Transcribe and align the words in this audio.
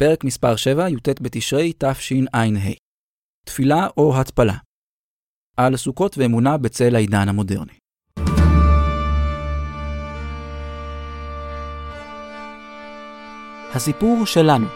פרק 0.00 0.24
מספר 0.24 0.56
7, 0.56 0.88
י"ט 0.88 1.08
בתשרי 1.20 1.72
תשע"ה. 1.78 2.44
תפילה 3.46 3.86
או 3.96 4.20
התפלה. 4.20 4.54
על 5.56 5.76
סוכות 5.76 6.18
ואמונה 6.18 6.56
בצל 6.56 6.94
העידן 6.94 7.28
המודרני. 7.28 7.72
הסיפור 13.74 14.26
שלנו 14.26 14.66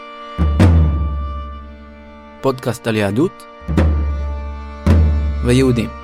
פודקאסט 2.41 2.87
על 2.87 2.95
יהדות 2.95 3.43
ויהודים. 5.45 6.02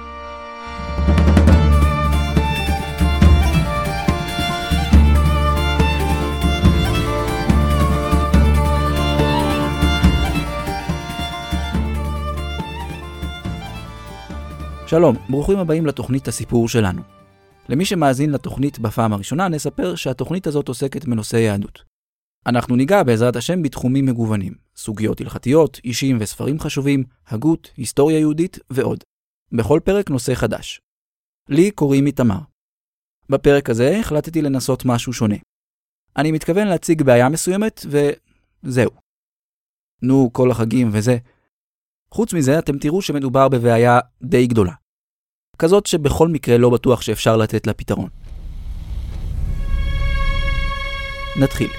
שלום, 14.90 15.16
ברוכים 15.30 15.60
הבאים 15.60 15.86
לתוכנית 15.86 16.28
הסיפור 16.28 16.70
שלנו. 16.70 17.02
למי 17.70 17.86
שמאזין 17.86 18.32
לתוכנית 18.32 18.80
בפעם 18.80 19.14
הראשונה, 19.14 19.48
נספר 19.48 19.96
שהתוכנית 19.96 20.48
הזאת 20.48 20.68
עוסקת 20.68 21.06
בנושאי 21.06 21.40
יהדות. 21.40 21.84
אנחנו 22.48 22.76
ניגע 22.76 23.04
בעזרת 23.04 23.36
השם 23.36 23.64
בתחומים 23.64 24.06
מגוונים, 24.06 24.54
סוגיות 24.76 25.22
הלכתיות, 25.22 25.80
אישים 25.84 26.18
וספרים 26.20 26.60
חשובים, 26.60 27.04
הגות, 27.28 27.72
היסטוריה 27.78 28.20
יהודית 28.20 28.60
ועוד. 28.70 29.04
בכל 29.52 29.80
פרק 29.84 30.10
נושא 30.10 30.36
חדש. 30.36 30.82
לי 31.50 31.72
קוראים 31.72 32.06
איתמר. 32.06 32.40
בפרק 33.30 33.70
הזה 33.70 33.98
החלטתי 34.00 34.42
לנסות 34.42 34.86
משהו 34.86 35.14
שונה. 35.14 35.38
אני 36.18 36.32
מתכוון 36.32 36.68
להציג 36.68 37.02
בעיה 37.02 37.30
מסוימת, 37.30 37.86
וזהו. 37.86 38.92
נו, 40.02 40.30
כל 40.34 40.52
החגים 40.52 40.90
וזה. 40.94 41.18
חוץ 42.14 42.34
מזה, 42.34 42.60
אתם 42.60 42.78
תראו 42.78 43.02
שמדובר 43.02 43.48
בבעיה 43.50 44.00
די 44.24 44.48
גדולה. 44.48 44.74
כזאת 45.58 45.86
שבכל 45.86 46.28
מקרה 46.28 46.58
לא 46.58 46.70
בטוח 46.70 47.02
שאפשר 47.02 47.38
לתת 47.38 47.68
לה 47.68 47.74
פתרון. 47.74 48.10
נתחיל. 51.40 51.70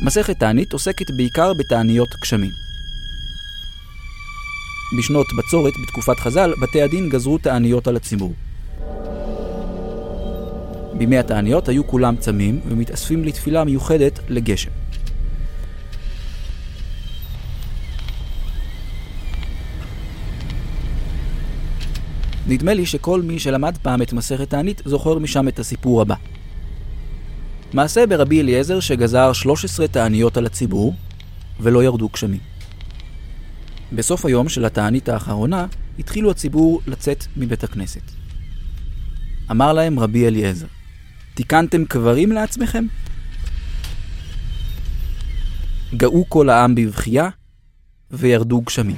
מסכת 0.00 0.38
תענית 0.38 0.72
עוסקת 0.72 1.10
בעיקר 1.10 1.54
בתעניות 1.54 2.08
גשמים. 2.22 2.50
בשנות 4.98 5.26
בצורת, 5.38 5.72
בתקופת 5.82 6.20
חז"ל, 6.20 6.52
בתי 6.62 6.82
הדין 6.82 7.08
גזרו 7.08 7.38
תעניות 7.38 7.88
על 7.88 7.96
הציבור. 7.96 8.32
בימי 10.98 11.18
התעניות 11.18 11.68
היו 11.68 11.86
כולם 11.86 12.16
צמים 12.16 12.60
ומתאספים 12.68 13.24
לתפילה 13.24 13.64
מיוחדת 13.64 14.20
לגשם. 14.28 14.70
נדמה 22.46 22.74
לי 22.74 22.86
שכל 22.86 23.22
מי 23.22 23.38
שלמד 23.38 23.76
פעם 23.82 24.02
את 24.02 24.12
מסכת 24.12 24.50
תענית 24.50 24.82
זוכר 24.84 25.18
משם 25.18 25.48
את 25.48 25.58
הסיפור 25.58 26.02
הבא. 26.02 26.14
מעשה 27.72 28.06
ברבי 28.06 28.40
אליעזר 28.40 28.80
שגזר 28.80 29.32
13 29.32 29.88
תעניות 29.88 30.36
על 30.36 30.46
הציבור, 30.46 30.94
ולא 31.60 31.84
ירדו 31.84 32.08
גשמים. 32.08 32.40
בסוף 33.92 34.26
היום 34.26 34.48
של 34.48 34.64
התענית 34.64 35.08
האחרונה, 35.08 35.66
התחילו 35.98 36.30
הציבור 36.30 36.80
לצאת 36.86 37.24
מבית 37.36 37.64
הכנסת. 37.64 38.02
אמר 39.50 39.72
להם 39.72 39.98
רבי 39.98 40.26
אליעזר, 40.26 40.66
תיקנתם 41.38 41.84
קברים 41.84 42.32
לעצמכם? 42.32 42.84
גאו 45.96 46.24
כל 46.28 46.50
העם 46.50 46.74
בבכייה, 46.74 47.28
וירדו 48.10 48.60
גשמים. 48.60 48.96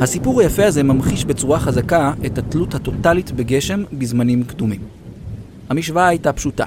הסיפור 0.00 0.40
היפה 0.40 0.66
הזה 0.66 0.82
ממחיש 0.82 1.24
בצורה 1.24 1.60
חזקה 1.60 2.12
את 2.26 2.38
התלות 2.38 2.74
הטוטלית 2.74 3.32
בגשם 3.32 3.82
בזמנים 3.92 4.44
קדומים. 4.44 4.80
המשוואה 5.68 6.08
הייתה 6.08 6.32
פשוטה. 6.32 6.66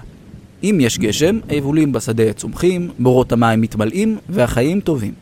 אם 0.64 0.78
יש 0.82 1.00
גשם, 1.00 1.40
היבולים 1.48 1.92
בשדה 1.92 2.34
צומחים, 2.34 2.92
בורות 3.00 3.32
המים 3.32 3.62
מתמלאים, 3.62 4.18
והחיים 4.30 4.82
טובים. 4.82 5.14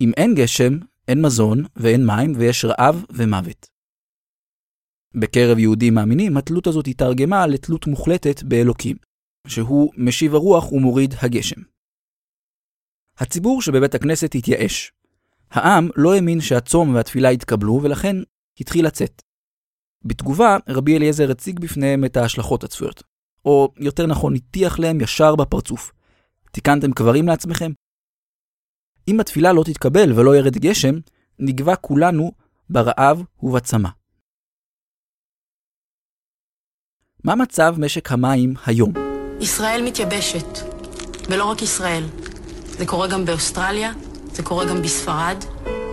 אם 0.00 0.12
אין 0.16 0.34
גשם, 0.34 0.78
אין 1.08 1.22
מזון 1.22 1.64
ואין 1.76 2.06
מים 2.06 2.32
ויש 2.36 2.64
רעב 2.64 3.04
ומוות. 3.10 3.66
בקרב 5.14 5.58
יהודים 5.58 5.94
מאמינים, 5.94 6.36
התלות 6.36 6.66
הזאת 6.66 6.88
התארגמה 6.88 7.46
לתלות 7.46 7.86
מוחלטת 7.86 8.42
באלוקים, 8.42 8.96
שהוא 9.46 9.92
משיב 9.96 10.34
הרוח 10.34 10.72
ומוריד 10.72 11.14
הגשם. 11.22 11.60
הציבור 13.18 13.62
שבבית 13.62 13.94
הכנסת 13.94 14.34
התייאש, 14.34 14.92
העם 15.50 15.88
לא 15.96 16.14
האמין 16.14 16.40
שהצום 16.40 16.94
והתפילה 16.94 17.32
יתקבלו, 17.32 17.80
ולכן 17.82 18.16
התחיל 18.60 18.86
לצאת. 18.86 19.22
בתגובה, 20.04 20.56
רבי 20.68 20.96
אליעזר 20.96 21.30
הציג 21.30 21.60
בפניהם 21.60 22.04
את 22.04 22.16
ההשלכות 22.16 22.64
הצפויות. 22.64 23.02
או 23.44 23.72
יותר 23.78 24.06
נכון, 24.06 24.34
הטיח 24.34 24.78
להם 24.78 25.00
ישר 25.00 25.36
בפרצוף. 25.36 25.92
תיקנתם 26.52 26.92
קברים 26.92 27.26
לעצמכם? 27.26 27.72
אם 29.08 29.20
התפילה 29.20 29.52
לא 29.52 29.64
תתקבל 29.64 30.12
ולא 30.12 30.36
ירד 30.36 30.58
גשם, 30.58 30.94
נגבה 31.38 31.76
כולנו 31.76 32.32
ברעב 32.70 33.22
ובצמא. 33.42 33.88
מה 37.24 37.34
מצב 37.34 37.74
משק 37.78 38.12
המים 38.12 38.54
היום? 38.66 38.92
ישראל 39.40 39.82
מתייבשת, 39.84 40.46
ולא 41.30 41.44
רק 41.44 41.62
ישראל. 41.62 42.04
זה 42.66 42.86
קורה 42.86 43.08
גם 43.08 43.24
באוסטרליה, 43.24 43.92
זה 44.32 44.42
קורה 44.42 44.64
גם 44.66 44.82
בספרד, 44.82 45.36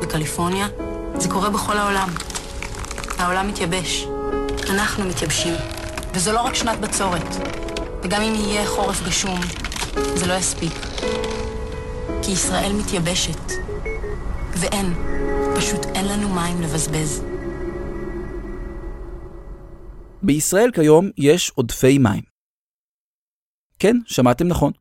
בקליפורניה, 0.02 0.68
זה 1.18 1.30
קורה 1.30 1.50
בכל 1.50 1.78
העולם. 1.78 2.10
העולם 3.18 3.48
מתייבש, 3.48 4.06
אנחנו 4.70 5.06
מתייבשים. 5.06 5.54
וזו 6.14 6.32
לא 6.32 6.42
רק 6.42 6.56
שנת 6.56 6.80
בצורת, 6.80 7.36
וגם 8.04 8.22
אם 8.22 8.34
יהיה 8.36 8.68
חורף 8.68 9.08
גשום, 9.08 9.40
זה 10.16 10.28
לא 10.28 10.34
יספיק. 10.34 10.74
כי 12.24 12.32
ישראל 12.32 12.72
מתייבשת, 12.74 13.52
ואין, 14.60 14.94
פשוט 15.56 15.86
אין 15.86 16.06
לנו 16.06 16.30
מים 16.30 16.62
לבזבז. 16.62 17.24
בישראל 20.24 20.72
כיום 20.72 21.10
יש 21.18 21.52
עודפי 21.56 21.98
מים. 21.98 22.22
כן, 23.80 23.98
שמעתם 24.06 24.48
נכון. 24.48 24.72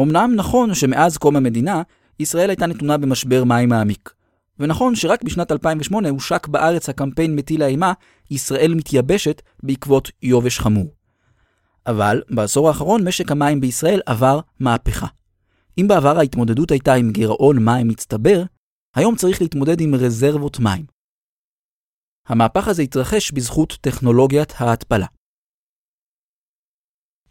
אמנם 0.00 0.32
נכון 0.36 0.74
שמאז 0.74 1.16
קום 1.16 1.36
המדינה 1.36 1.82
ישראל 2.18 2.50
הייתה 2.50 2.66
נתונה 2.66 2.96
במשבר 2.96 3.44
מים 3.44 3.68
מעמיק. 3.68 4.14
ונכון 4.58 4.94
שרק 4.94 5.22
בשנת 5.22 5.52
2008 5.52 6.08
הושק 6.08 6.46
בארץ 6.46 6.88
הקמפיין 6.88 7.36
מטיל 7.36 7.62
האימה 7.62 7.92
ישראל 8.30 8.74
מתייבשת 8.74 9.42
בעקבות 9.62 10.10
יובש 10.22 10.58
חמור. 10.58 10.86
אבל 11.86 12.22
בעשור 12.30 12.68
האחרון 12.68 13.08
משק 13.08 13.30
המים 13.30 13.60
בישראל 13.60 14.00
עבר 14.06 14.40
מהפכה. 14.60 15.06
אם 15.78 15.88
בעבר 15.88 16.18
ההתמודדות 16.18 16.70
הייתה 16.70 16.94
עם 16.94 17.10
גירעון 17.12 17.56
מים 17.64 17.88
מצטבר, 17.88 18.42
היום 18.96 19.16
צריך 19.16 19.42
להתמודד 19.42 19.80
עם 19.80 19.94
רזרבות 19.94 20.58
מים. 20.60 20.86
המהפך 22.28 22.68
הזה 22.68 22.82
התרחש 22.82 23.32
בזכות 23.32 23.78
טכנולוגיית 23.80 24.52
ההתפלה. 24.56 25.06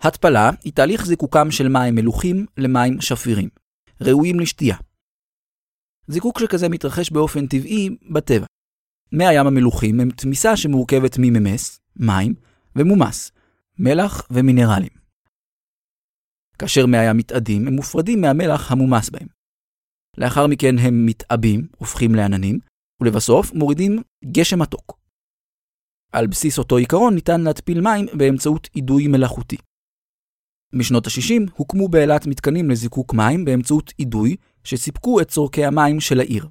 התפלה 0.02 0.50
היא 0.64 0.74
תהליך 0.74 1.06
זיקוקם 1.06 1.52
של 1.52 1.68
מים 1.68 1.96
מלוכים 1.96 2.46
למים 2.58 3.02
שפירים. 3.02 3.50
ראויים 4.02 4.40
לשתייה. 4.40 4.78
זיקוק 6.08 6.40
שכזה 6.40 6.70
מתרחש 6.70 7.12
באופן 7.12 7.48
טבעי 7.48 7.90
בטבע. 8.14 8.46
מי 9.12 9.28
הים 9.28 9.48
המלוכים 9.48 10.00
הם 10.00 10.10
תמיסה 10.12 10.58
שמורכבת 10.58 11.16
מממס, 11.20 11.80
מים, 11.96 12.34
ומומס, 12.76 13.32
מלח 13.80 14.28
ומינרלים. 14.32 14.99
כאשר 16.60 16.86
מי 16.86 16.98
הים 16.98 17.18
מתאדים, 17.18 17.68
הם 17.68 17.74
מופרדים 17.74 18.22
מהמלח 18.22 18.72
המומס 18.72 19.10
בהם. 19.10 19.28
לאחר 20.18 20.48
מכן 20.48 20.76
הם 20.78 21.06
מתעבים, 21.06 21.68
הופכים 21.78 22.16
לעננים, 22.16 22.60
ולבסוף 23.02 23.54
מורידים 23.54 24.04
גשם 24.26 24.62
מתוק. 24.62 25.00
על 26.12 26.28
בסיס 26.28 26.58
אותו 26.58 26.78
עיקרון 26.78 27.16
ניתן 27.16 27.42
להתפיל 27.42 27.82
מים 27.82 28.06
באמצעות 28.18 28.68
אידוי 28.76 29.08
מלאכותי. 29.08 29.58
משנות 30.74 31.08
ה-60 31.08 31.52
הוקמו 31.56 31.88
באילת 31.88 32.28
מתקנים 32.28 32.70
לזיקוק 32.70 33.14
מים 33.14 33.46
באמצעות 33.46 33.94
אידוי 34.00 34.36
שסיפקו 34.64 35.22
את 35.22 35.28
צורכי 35.28 35.66
המים 35.66 36.00
של 36.00 36.20
העיר. 36.20 36.48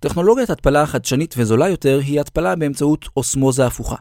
טכנולוגיית 0.00 0.50
התפלה 0.50 0.82
החדשנית 0.82 1.34
וזולה 1.38 1.68
יותר 1.68 1.98
היא 2.06 2.20
התפלה 2.20 2.56
באמצעות 2.56 3.04
אוסמוזה 3.16 3.66
הפוכה, 3.66 3.96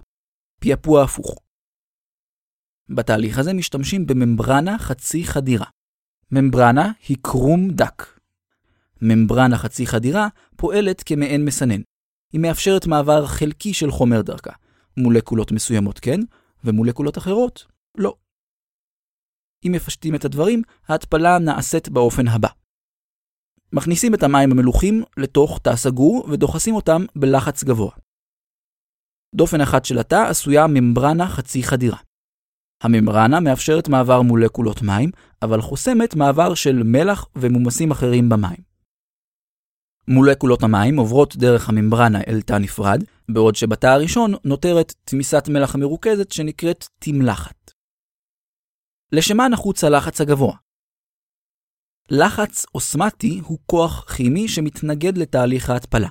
פעפוע 0.61 1.03
הפוך. 1.03 1.44
בתהליך 2.89 3.37
הזה 3.37 3.53
משתמשים 3.53 4.07
בממברנה 4.07 4.79
חצי 4.79 5.23
חדירה. 5.23 5.65
ממברנה 6.31 6.91
היא 7.07 7.17
קרום 7.21 7.69
דק. 7.69 8.19
ממברנה 9.01 9.57
חצי 9.57 9.87
חדירה 9.87 10.27
פועלת 10.55 11.03
כמעין 11.03 11.45
מסנן. 11.45 11.81
היא 12.33 12.41
מאפשרת 12.41 12.87
מעבר 12.87 13.25
חלקי 13.25 13.73
של 13.73 13.91
חומר 13.91 14.21
דרכה. 14.21 14.51
מולקולות 14.97 15.51
מסוימות 15.51 15.99
כן, 15.99 16.19
ומולקולות 16.63 17.17
אחרות 17.17 17.65
לא. 17.97 18.15
אם 19.65 19.71
מפשטים 19.71 20.15
את 20.15 20.25
הדברים, 20.25 20.61
ההתפלה 20.87 21.39
נעשית 21.39 21.89
באופן 21.89 22.27
הבא. 22.27 22.49
מכניסים 23.73 24.13
את 24.13 24.23
המים 24.23 24.51
המלוכים 24.51 25.03
לתוך 25.17 25.59
תא 25.63 25.75
סגור 25.75 26.27
ודוחסים 26.31 26.75
אותם 26.75 27.05
בלחץ 27.15 27.63
גבוה. 27.63 27.91
דופן 29.35 29.61
אחת 29.61 29.85
של 29.85 29.99
התא 29.99 30.25
עשויה 30.29 30.67
ממברנה 30.67 31.27
חצי 31.27 31.63
חדירה. 31.63 31.97
הממברנה 32.83 33.39
מאפשרת 33.39 33.89
מעבר 33.89 34.21
מולקולות 34.21 34.81
מים, 34.81 35.09
אבל 35.41 35.61
חוסמת 35.61 36.15
מעבר 36.15 36.53
של 36.53 36.83
מלח 36.83 37.27
ומומסים 37.35 37.91
אחרים 37.91 38.29
במים. 38.29 38.75
מולקולות 40.07 40.63
המים 40.63 40.97
עוברות 40.97 41.35
דרך 41.35 41.69
הממברנה 41.69 42.21
אל 42.27 42.41
תא 42.41 42.53
נפרד, 42.53 43.03
בעוד 43.29 43.55
שבתא 43.55 43.87
הראשון 43.87 44.33
נותרת 44.45 44.93
תמיסת 45.03 45.43
מלח 45.49 45.75
מרוכזת 45.75 46.31
שנקראת 46.31 46.85
תמלחת. 46.99 47.71
לשמה 49.11 49.47
נחוץ 49.47 49.83
הלחץ 49.83 50.21
הגבוה? 50.21 50.55
לחץ 52.11 52.65
אוסמטי 52.75 53.41
הוא 53.43 53.59
כוח 53.65 54.13
כימי 54.15 54.47
שמתנגד 54.47 55.17
לתהליך 55.17 55.69
ההתפלה. 55.69 56.09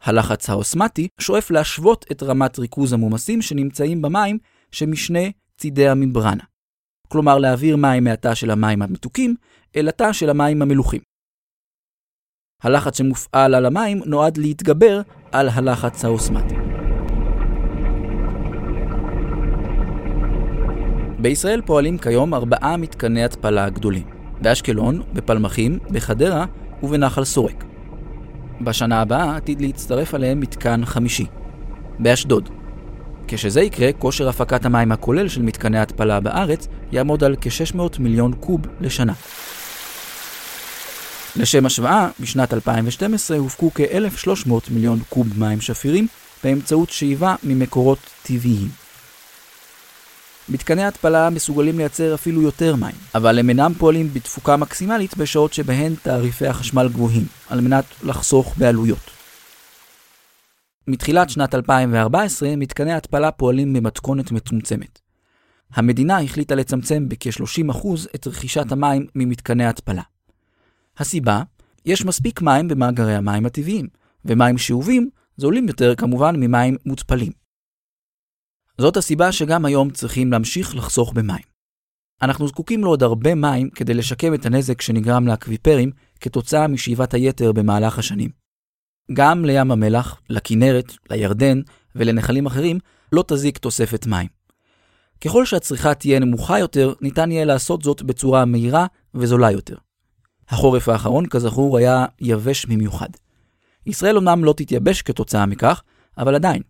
הלחץ 0.00 0.50
האוסמטי 0.50 1.08
שואף 1.20 1.50
להשוות 1.50 2.04
את 2.12 2.22
רמת 2.22 2.58
ריכוז 2.58 2.92
המומסים 2.92 3.42
שנמצאים 3.42 4.02
במים 4.02 4.38
שמשני 4.72 5.32
צידי 5.60 5.88
הממברנה. 5.88 6.44
כלומר 7.08 7.38
להעביר 7.38 7.76
מים 7.76 8.04
מהתא 8.04 8.34
של 8.34 8.50
המים 8.50 8.82
המתוקים 8.82 9.34
אל 9.76 9.88
התא 9.88 10.12
של 10.12 10.30
המים 10.30 10.62
המלוכים. 10.62 11.00
הלחץ 12.62 12.98
שמופעל 12.98 13.54
על 13.54 13.66
המים 13.66 14.00
נועד 14.06 14.36
להתגבר 14.36 15.00
על 15.32 15.48
הלחץ 15.48 16.04
האוסמטי. 16.04 16.54
בישראל 21.18 21.62
פועלים 21.66 21.98
כיום 21.98 22.34
ארבעה 22.34 22.76
מתקני 22.76 23.24
התפלה 23.24 23.70
גדולים, 23.70 24.06
באשקלון, 24.42 25.02
בפלמחים, 25.12 25.78
בחדרה 25.90 26.44
ובנחל 26.82 27.24
סורק. 27.24 27.64
בשנה 28.60 29.00
הבאה 29.00 29.36
עתיד 29.36 29.60
להצטרף 29.60 30.14
עליהם 30.14 30.40
מתקן 30.40 30.84
חמישי, 30.84 31.26
באשדוד. 31.98 32.59
כשזה 33.32 33.60
יקרה, 33.60 33.92
כושר 33.92 34.28
הפקת 34.28 34.64
המים 34.64 34.92
הכולל 34.92 35.28
של 35.28 35.42
מתקני 35.42 35.78
התפלה 35.78 36.20
בארץ 36.20 36.68
יעמוד 36.92 37.24
על 37.24 37.36
כ-600 37.40 37.80
מיליון 37.98 38.32
קוב 38.32 38.60
לשנה. 38.80 39.12
לשם 41.36 41.66
השוואה, 41.66 42.08
בשנת 42.20 42.54
2012 42.54 43.36
הופקו 43.36 43.70
כ-1,300 43.74 44.52
מיליון 44.70 44.98
קוב 45.08 45.38
מים 45.38 45.60
שפירים 45.60 46.06
באמצעות 46.44 46.90
שאיבה 46.90 47.34
ממקורות 47.42 47.98
טבעיים. 48.22 48.68
מתקני 50.48 50.84
התפלה 50.84 51.30
מסוגלים 51.30 51.78
לייצר 51.78 52.14
אפילו 52.14 52.42
יותר 52.42 52.76
מים, 52.76 52.96
אבל 53.14 53.38
הם 53.38 53.48
אינם 53.48 53.72
פועלים 53.78 54.10
בתפוקה 54.12 54.56
מקסימלית 54.56 55.16
בשעות 55.16 55.52
שבהן 55.52 55.94
תעריפי 56.02 56.46
החשמל 56.46 56.88
גבוהים, 56.88 57.26
על 57.48 57.60
מנת 57.60 57.84
לחסוך 58.02 58.54
בעלויות. 58.56 59.19
מתחילת 60.88 61.30
שנת 61.30 61.54
2014 61.54 62.56
מתקני 62.56 62.92
התפלה 62.92 63.30
פועלים 63.32 63.72
במתכונת 63.72 64.32
מצומצמת. 64.32 65.00
המדינה 65.74 66.20
החליטה 66.20 66.54
לצמצם 66.54 67.08
בכ-30% 67.08 67.88
את 68.14 68.26
רכישת 68.26 68.72
המים 68.72 69.06
ממתקני 69.14 69.66
התפלה. 69.66 70.02
הסיבה, 70.98 71.42
יש 71.86 72.04
מספיק 72.04 72.42
מים 72.42 72.68
במאגרי 72.68 73.14
המים 73.14 73.46
הטבעיים, 73.46 73.88
ומים 74.24 74.58
שאובים 74.58 75.10
זולים 75.36 75.68
יותר 75.68 75.94
כמובן 75.94 76.36
ממים 76.36 76.76
מותפלים. 76.86 77.32
זאת 78.78 78.96
הסיבה 78.96 79.32
שגם 79.32 79.64
היום 79.64 79.90
צריכים 79.90 80.32
להמשיך 80.32 80.76
לחסוך 80.76 81.12
במים. 81.12 81.50
אנחנו 82.22 82.48
זקוקים 82.48 82.84
לעוד 82.84 83.02
הרבה 83.02 83.34
מים 83.34 83.70
כדי 83.70 83.94
לשקם 83.94 84.34
את 84.34 84.46
הנזק 84.46 84.80
שנגרם 84.80 85.26
לאקוויפרים 85.26 85.90
כתוצאה 86.20 86.68
משאיבת 86.68 87.14
היתר 87.14 87.52
במהלך 87.52 87.98
השנים. 87.98 88.39
גם 89.12 89.44
לים 89.44 89.70
המלח, 89.70 90.20
לכנרת, 90.30 90.92
לירדן 91.10 91.60
ולנחלים 91.94 92.46
אחרים 92.46 92.78
לא 93.12 93.24
תזיק 93.28 93.58
תוספת 93.58 94.06
מים. 94.06 94.28
ככל 95.20 95.44
שהצריכה 95.44 95.94
תהיה 95.94 96.18
נמוכה 96.18 96.58
יותר, 96.58 96.94
ניתן 97.00 97.30
יהיה 97.30 97.44
לעשות 97.44 97.82
זאת 97.82 98.02
בצורה 98.02 98.44
מהירה 98.44 98.86
וזולה 99.14 99.50
יותר. 99.50 99.76
החורף 100.48 100.88
האחרון, 100.88 101.26
כזכור, 101.26 101.78
היה 101.78 102.06
יבש 102.20 102.66
במיוחד. 102.66 103.08
ישראל 103.86 104.16
אומנם 104.16 104.44
לא 104.44 104.54
תתייבש 104.56 105.02
כתוצאה 105.02 105.46
מכך, 105.46 105.82
אבל 106.18 106.34
עדיין, 106.34 106.62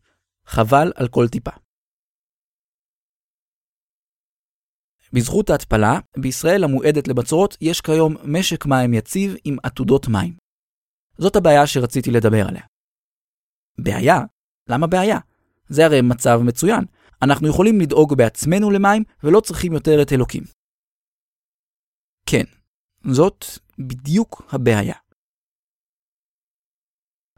חבל 0.46 0.92
על 0.96 1.08
כל 1.08 1.28
טיפה. 1.28 1.50
בזכות 5.12 5.50
ההתפלה, 5.50 5.98
בישראל 6.16 6.64
המועדת 6.64 7.08
לבצורות 7.08 7.56
יש 7.60 7.80
כיום 7.80 8.16
משק 8.24 8.66
מים 8.66 8.94
יציב 8.94 9.36
עם 9.44 9.56
עתודות 9.62 10.08
מים. 10.08 10.49
זאת 11.20 11.36
הבעיה 11.36 11.66
שרציתי 11.66 12.10
לדבר 12.10 12.48
עליה. 12.48 12.62
בעיה? 13.78 14.18
למה 14.68 14.86
בעיה? 14.86 15.18
זה 15.68 15.84
הרי 15.86 16.00
מצב 16.02 16.40
מצוין. 16.42 16.84
אנחנו 17.22 17.48
יכולים 17.48 17.80
לדאוג 17.80 18.14
בעצמנו 18.14 18.70
למים 18.70 19.02
ולא 19.24 19.40
צריכים 19.40 19.72
יותר 19.72 20.02
את 20.02 20.12
אלוקים. 20.12 20.42
כן, 22.26 22.44
זאת 23.12 23.44
בדיוק 23.78 24.42
הבעיה. 24.52 24.94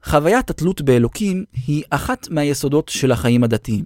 חוויית 0.05 0.51
התלות 0.51 0.81
באלוקים 0.83 1.45
היא 1.67 1.85
אחת 1.91 2.29
מהיסודות 2.31 2.89
של 2.89 3.13
החיים 3.13 3.45
הדתיים. 3.45 3.85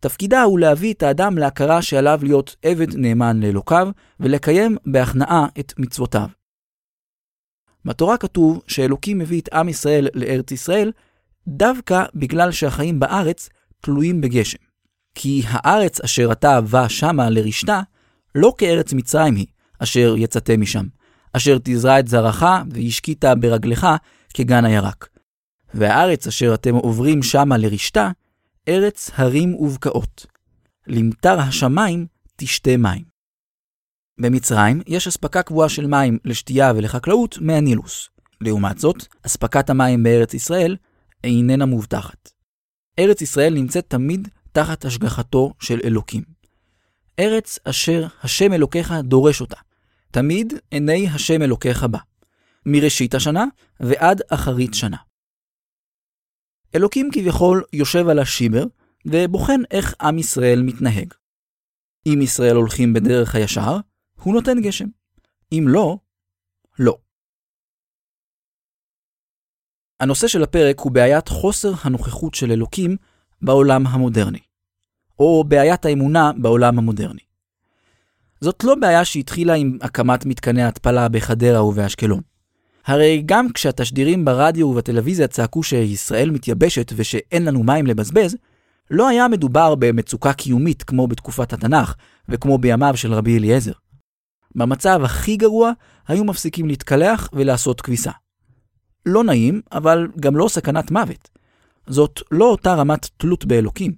תפקידה 0.00 0.42
הוא 0.42 0.58
להביא 0.58 0.94
את 0.94 1.02
האדם 1.02 1.38
להכרה 1.38 1.82
שעליו 1.82 2.18
להיות 2.22 2.56
עבד 2.62 2.96
נאמן 2.96 3.40
לאלוקיו 3.40 3.88
ולקיים 4.20 4.76
בהכנעה 4.86 5.46
את 5.60 5.72
מצוותיו. 5.78 6.39
בתורה 7.84 8.16
כתוב 8.16 8.62
שאלוקים 8.66 9.18
מביא 9.18 9.40
את 9.40 9.48
עם 9.52 9.68
ישראל 9.68 10.08
לארץ 10.14 10.52
ישראל 10.52 10.92
דווקא 11.48 12.04
בגלל 12.14 12.52
שהחיים 12.52 13.00
בארץ 13.00 13.48
תלויים 13.80 14.20
בגשם. 14.20 14.58
כי 15.14 15.42
הארץ 15.46 16.00
אשר 16.00 16.32
אתה 16.32 16.60
בא 16.60 16.88
שמה 16.88 17.30
לרשתה, 17.30 17.80
לא 18.34 18.52
כארץ 18.58 18.92
מצרים 18.92 19.34
היא, 19.34 19.46
אשר 19.78 20.14
יצאתם 20.18 20.60
משם, 20.60 20.86
אשר 21.32 21.58
תזרע 21.64 21.98
את 21.98 22.08
זרעך 22.08 22.44
והשקית 22.70 23.24
ברגלך 23.40 23.86
כגן 24.34 24.64
הירק. 24.64 25.08
והארץ 25.74 26.26
אשר 26.26 26.54
אתם 26.54 26.74
עוברים 26.74 27.22
שמה 27.22 27.56
לרשתה, 27.56 28.10
ארץ 28.68 29.10
הרים 29.14 29.54
ובקעות. 29.54 30.26
למטר 30.86 31.40
השמיים 31.40 32.06
תשתה 32.36 32.76
מים. 32.76 33.19
במצרים 34.20 34.82
יש 34.86 35.06
אספקה 35.06 35.42
קבועה 35.42 35.68
של 35.68 35.86
מים 35.86 36.18
לשתייה 36.24 36.72
ולחקלאות 36.76 37.38
מהנילוס. 37.40 38.08
לעומת 38.40 38.78
זאת, 38.78 39.06
אספקת 39.26 39.70
המים 39.70 40.02
בארץ 40.02 40.34
ישראל 40.34 40.76
איננה 41.24 41.66
מובטחת. 41.66 42.30
ארץ 42.98 43.22
ישראל 43.22 43.54
נמצאת 43.54 43.84
תמיד 43.88 44.28
תחת 44.52 44.84
השגחתו 44.84 45.52
של 45.60 45.80
אלוקים. 45.84 46.22
ארץ 47.18 47.58
אשר 47.64 48.06
השם 48.22 48.52
אלוקיך 48.52 48.94
דורש 49.04 49.40
אותה, 49.40 49.56
תמיד 50.10 50.52
עיני 50.70 51.08
השם 51.08 51.42
אלוקיך 51.42 51.84
בה, 51.84 51.98
מראשית 52.66 53.14
השנה 53.14 53.44
ועד 53.80 54.22
אחרית 54.30 54.74
שנה. 54.74 54.96
אלוקים 56.74 57.08
כביכול 57.12 57.62
יושב 57.72 58.08
על 58.08 58.18
השיבר 58.18 58.64
ובוחן 59.06 59.60
איך 59.70 59.94
עם 60.00 60.18
ישראל 60.18 60.62
מתנהג. 60.62 61.14
אם 62.06 62.22
ישראל 62.22 62.56
הולכים 62.56 62.92
בדרך 62.92 63.34
הישר, 63.34 63.76
הוא 64.22 64.34
נותן 64.34 64.60
גשם. 64.60 64.86
אם 65.52 65.64
לא, 65.68 65.98
לא. 66.78 66.96
הנושא 70.00 70.28
של 70.28 70.42
הפרק 70.42 70.80
הוא 70.80 70.92
בעיית 70.92 71.28
חוסר 71.28 71.72
הנוכחות 71.82 72.34
של 72.34 72.52
אלוקים 72.52 72.96
בעולם 73.42 73.86
המודרני, 73.86 74.38
או 75.18 75.44
בעיית 75.44 75.84
האמונה 75.84 76.32
בעולם 76.36 76.78
המודרני. 76.78 77.20
זאת 78.40 78.64
לא 78.64 78.74
בעיה 78.74 79.04
שהתחילה 79.04 79.54
עם 79.54 79.78
הקמת 79.80 80.26
מתקני 80.26 80.62
התפלה 80.62 81.08
בחדרה 81.08 81.64
ובאשקלון. 81.64 82.20
הרי 82.86 83.22
גם 83.26 83.52
כשהתשדירים 83.52 84.24
ברדיו 84.24 84.66
ובטלוויזיה 84.66 85.28
צעקו 85.28 85.62
שישראל 85.62 86.30
מתייבשת 86.30 86.92
ושאין 86.96 87.44
לנו 87.44 87.62
מים 87.62 87.86
לבזבז, 87.86 88.36
לא 88.90 89.08
היה 89.08 89.28
מדובר 89.28 89.74
במצוקה 89.74 90.32
קיומית 90.32 90.82
כמו 90.82 91.06
בתקופת 91.06 91.52
התנ"ך 91.52 91.94
וכמו 92.28 92.58
בימיו 92.58 92.96
של 92.96 93.14
רבי 93.14 93.38
אליעזר. 93.38 93.72
במצב 94.54 95.00
הכי 95.04 95.36
גרוע 95.36 95.72
היו 96.08 96.24
מפסיקים 96.24 96.66
להתקלח 96.66 97.28
ולעשות 97.32 97.80
כביסה. 97.80 98.10
לא 99.06 99.24
נעים, 99.24 99.60
אבל 99.72 100.08
גם 100.20 100.36
לא 100.36 100.48
סכנת 100.48 100.90
מוות. 100.90 101.28
זאת 101.86 102.20
לא 102.30 102.44
אותה 102.44 102.74
רמת 102.74 103.08
תלות 103.16 103.44
באלוקים. 103.44 103.92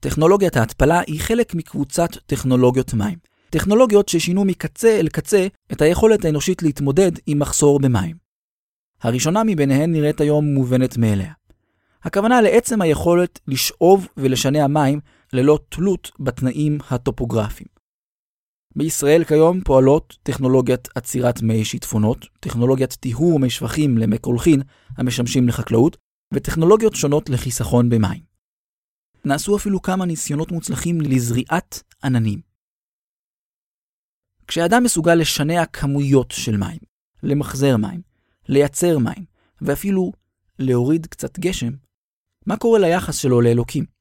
טכנולוגיית 0.00 0.56
ההתפלה 0.56 1.00
היא 1.06 1.20
חלק 1.20 1.54
מקבוצת 1.54 2.10
טכנולוגיות 2.26 2.94
מים, 2.94 3.18
טכנולוגיות 3.50 4.08
ששינו 4.08 4.44
מקצה 4.44 5.00
אל 5.00 5.08
קצה 5.08 5.46
את 5.72 5.82
היכולת 5.82 6.24
האנושית 6.24 6.62
להתמודד 6.62 7.12
עם 7.26 7.38
מחסור 7.38 7.80
במים. 7.80 8.16
הראשונה 9.02 9.44
מביניהן 9.44 9.92
נראית 9.92 10.20
היום 10.20 10.44
מובנת 10.44 10.96
מאליה. 10.96 11.32
הכוונה 12.02 12.40
לעצם 12.40 12.82
היכולת 12.82 13.40
לשאוב 13.48 14.08
ולשנע 14.16 14.66
מים 14.66 15.00
ללא 15.32 15.58
תלות 15.68 16.10
בתנאים 16.20 16.78
הטופוגרפיים. 16.90 17.75
בישראל 18.76 19.24
כיום 19.24 19.60
פועלות 19.60 20.16
טכנולוגיית 20.22 20.88
עצירת 20.94 21.42
מי 21.42 21.64
שיטפונות, 21.64 22.26
טכנולוגיית 22.40 22.92
טיהור 22.92 23.38
מי 23.38 23.50
שפכים 23.50 23.98
למי 23.98 24.18
קולחין 24.18 24.62
המשמשים 24.96 25.48
לחקלאות, 25.48 25.96
וטכנולוגיות 26.34 26.94
שונות 26.94 27.30
לחיסכון 27.30 27.88
במים. 27.88 28.22
נעשו 29.24 29.56
אפילו 29.56 29.82
כמה 29.82 30.06
ניסיונות 30.06 30.52
מוצלחים 30.52 31.00
לזריעת 31.00 31.82
עננים. 32.04 32.40
כשאדם 34.46 34.82
מסוגל 34.84 35.14
לשנע 35.14 35.66
כמויות 35.66 36.30
של 36.30 36.56
מים, 36.56 36.78
למחזר 37.22 37.76
מים, 37.76 38.02
לייצר 38.48 38.98
מים, 38.98 39.24
ואפילו 39.60 40.12
להוריד 40.58 41.06
קצת 41.06 41.38
גשם, 41.38 41.72
מה 42.46 42.56
קורה 42.56 42.78
ליחס 42.78 43.16
שלו 43.16 43.40
לאלוקים? 43.40 43.95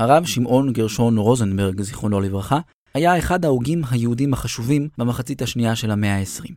הרב 0.00 0.24
שמעון 0.24 0.72
גרשון 0.72 1.18
רוזנברג, 1.18 1.80
זיכרונו 1.82 2.20
לברכה, 2.20 2.60
היה 2.94 3.18
אחד 3.18 3.44
ההוגים 3.44 3.82
היהודים 3.90 4.32
החשובים 4.32 4.88
במחצית 4.98 5.42
השנייה 5.42 5.76
של 5.76 5.90
המאה 5.90 6.18
ה-20. 6.18 6.52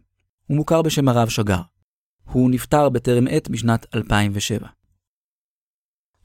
הוא 0.48 0.58
מוכר 0.58 0.82
בשם 0.82 1.08
הרב 1.08 1.30
שגר. 1.30 1.62
הוא 2.24 2.52
נפטר 2.52 2.90
בטרם 2.90 3.28
עת 3.30 3.50
בשנת 3.50 3.96
2007. 3.96 4.68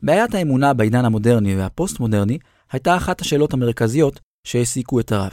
בעיית 0.02 0.34
האמונה 0.34 0.74
בעידן 0.74 1.04
המודרני 1.04 1.56
והפוסט-מודרני 1.56 2.38
הייתה 2.72 2.96
אחת 2.96 3.20
השאלות 3.20 3.52
המרכזיות 3.52 4.20
שהעסיקו 4.44 5.00
את 5.00 5.12
הרב. 5.12 5.32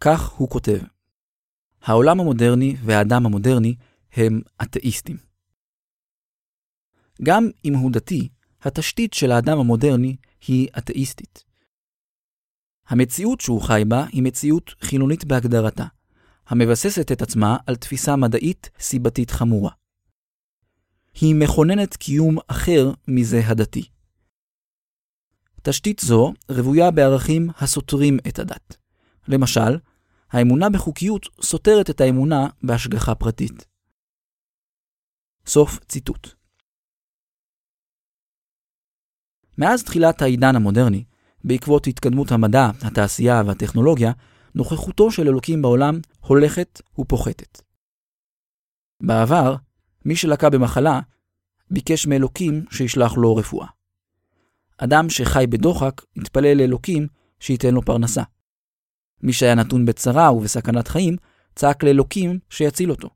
כך 0.00 0.28
הוא 0.28 0.48
כותב: 0.48 0.78
העולם 1.82 2.20
המודרני 2.20 2.76
והאדם 2.84 3.26
המודרני 3.26 3.74
הם 4.12 4.40
אתאיסטים. 4.62 5.16
גם 7.22 7.48
אם 7.64 7.74
הוא 7.74 7.90
דתי, 7.92 8.28
התשתית 8.62 9.12
של 9.12 9.32
האדם 9.32 9.58
המודרני 9.58 10.16
היא 10.46 10.68
אתאיסטית. 10.78 11.44
המציאות 12.86 13.40
שהוא 13.40 13.62
חי 13.62 13.82
בה 13.88 14.06
היא 14.12 14.22
מציאות 14.22 14.74
חילונית 14.80 15.24
בהגדרתה, 15.24 15.86
המבססת 16.46 17.12
את 17.12 17.22
עצמה 17.22 17.56
על 17.66 17.76
תפיסה 17.76 18.16
מדעית 18.16 18.70
סיבתית 18.78 19.30
חמורה. 19.30 19.70
היא 21.20 21.34
מכוננת 21.34 21.96
קיום 21.96 22.38
אחר 22.48 22.90
מזה 23.08 23.40
הדתי. 23.46 23.88
תשתית 25.62 26.00
זו 26.00 26.32
רבויה 26.50 26.90
בערכים 26.90 27.50
הסותרים 27.56 28.18
את 28.28 28.38
הדת. 28.38 28.76
למשל, 29.28 29.78
האמונה 30.30 30.70
בחוקיות 30.70 31.26
סותרת 31.42 31.90
את 31.90 32.00
האמונה 32.00 32.46
בהשגחה 32.62 33.14
פרטית. 33.14 33.66
סוף 35.46 35.78
ציטוט. 35.88 36.41
מאז 39.62 39.82
תחילת 39.82 40.22
העידן 40.22 40.56
המודרני, 40.56 41.04
בעקבות 41.44 41.86
התקדמות 41.86 42.32
המדע, 42.32 42.70
התעשייה 42.82 43.42
והטכנולוגיה, 43.46 44.12
נוכחותו 44.54 45.10
של 45.10 45.28
אלוקים 45.28 45.62
בעולם 45.62 45.98
הולכת 46.20 46.80
ופוחתת. 46.98 47.62
בעבר, 49.02 49.56
מי 50.04 50.16
שלקה 50.16 50.50
במחלה 50.50 51.00
ביקש 51.70 52.06
מאלוקים 52.06 52.64
שישלח 52.70 53.16
לו 53.16 53.36
רפואה. 53.36 53.66
אדם 54.78 55.10
שחי 55.10 55.44
בדוחק 55.48 56.02
התפלל 56.16 56.58
לאלוקים 56.58 57.06
שייתן 57.40 57.74
לו 57.74 57.82
פרנסה. 57.82 58.22
מי 59.22 59.32
שהיה 59.32 59.54
נתון 59.54 59.86
בצרה 59.86 60.32
ובסכנת 60.32 60.88
חיים, 60.88 61.16
צעק 61.54 61.84
לאלוקים 61.84 62.38
שיציל 62.50 62.90
אותו. 62.90 63.08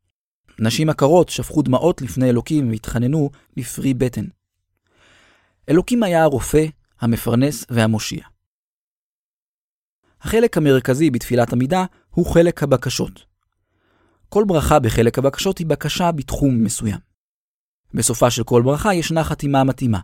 נשים 0.58 0.88
עקרות 0.88 1.28
שפכו 1.28 1.62
דמעות 1.62 2.02
לפני 2.02 2.30
אלוקים 2.30 2.70
והתחננו 2.70 3.30
בפרי 3.56 3.94
בטן. 3.94 4.24
אלוקים 5.68 6.02
היה 6.02 6.22
הרופא, 6.22 6.66
המפרנס 7.00 7.64
והמושיע. 7.70 8.24
החלק 10.20 10.56
המרכזי 10.56 11.10
בתפילת 11.10 11.52
עמידה 11.52 11.84
הוא 12.10 12.26
חלק 12.26 12.62
הבקשות. 12.62 13.24
כל 14.28 14.44
ברכה 14.46 14.78
בחלק 14.78 15.18
הבקשות 15.18 15.58
היא 15.58 15.66
בקשה 15.66 16.12
בתחום 16.12 16.64
מסוים. 16.64 16.98
בסופה 17.94 18.30
של 18.30 18.44
כל 18.44 18.62
ברכה 18.62 18.94
ישנה 18.94 19.24
חתימה 19.24 19.64
מתאימה. 19.64 20.00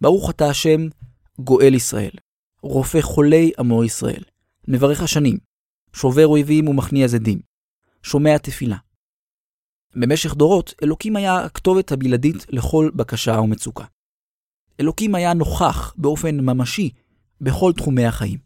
ברוך 0.00 0.30
אתה 0.30 0.50
השם, 0.50 0.80
גואל 1.38 1.74
ישראל, 1.74 2.12
רופא 2.62 3.00
חולי 3.00 3.52
עמו 3.58 3.84
ישראל, 3.84 4.22
מברך 4.68 5.02
השנים, 5.02 5.38
שובר 5.92 6.26
אויבים 6.26 6.68
ומכניע 6.68 7.06
זדים, 7.08 7.40
שומע 8.02 8.38
תפילה. 8.38 8.76
במשך 9.96 10.34
דורות, 10.34 10.74
אלוקים 10.82 11.16
היה 11.16 11.44
הכתובת 11.44 11.92
הבלעדית 11.92 12.46
לכל 12.48 12.90
בקשה 12.94 13.40
ומצוקה. 13.40 13.84
אלוקים 14.82 15.14
היה 15.14 15.34
נוכח 15.34 15.94
באופן 15.96 16.40
ממשי 16.40 16.90
בכל 17.40 17.72
תחומי 17.72 18.04
החיים. 18.04 18.38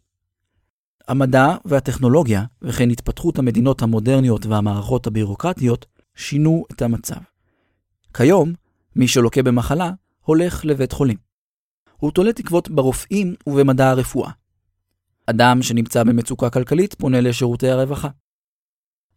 המדע 1.08 1.56
והטכנולוגיה, 1.64 2.44
וכן 2.62 2.90
התפתחות 2.90 3.38
המדינות 3.38 3.82
המודרניות 3.82 4.46
והמערכות 4.46 5.06
הבירוקרטיות, 5.06 5.86
שינו 6.14 6.64
את 6.72 6.82
המצב. 6.82 7.20
כיום, 8.14 8.52
מי 8.96 9.08
שלוקה 9.08 9.42
במחלה, 9.42 9.90
הולך 10.20 10.64
לבית 10.64 10.92
חולים. 10.92 11.16
הוא 11.96 12.10
תולה 12.10 12.32
תקוות 12.32 12.70
ברופאים 12.70 13.34
ובמדע 13.46 13.90
הרפואה. 13.90 14.30
אדם 15.26 15.62
שנמצא 15.62 16.04
במצוקה 16.04 16.50
כלכלית 16.50 16.94
פונה 16.94 17.20
לשירותי 17.20 17.68
הרווחה. 17.68 18.08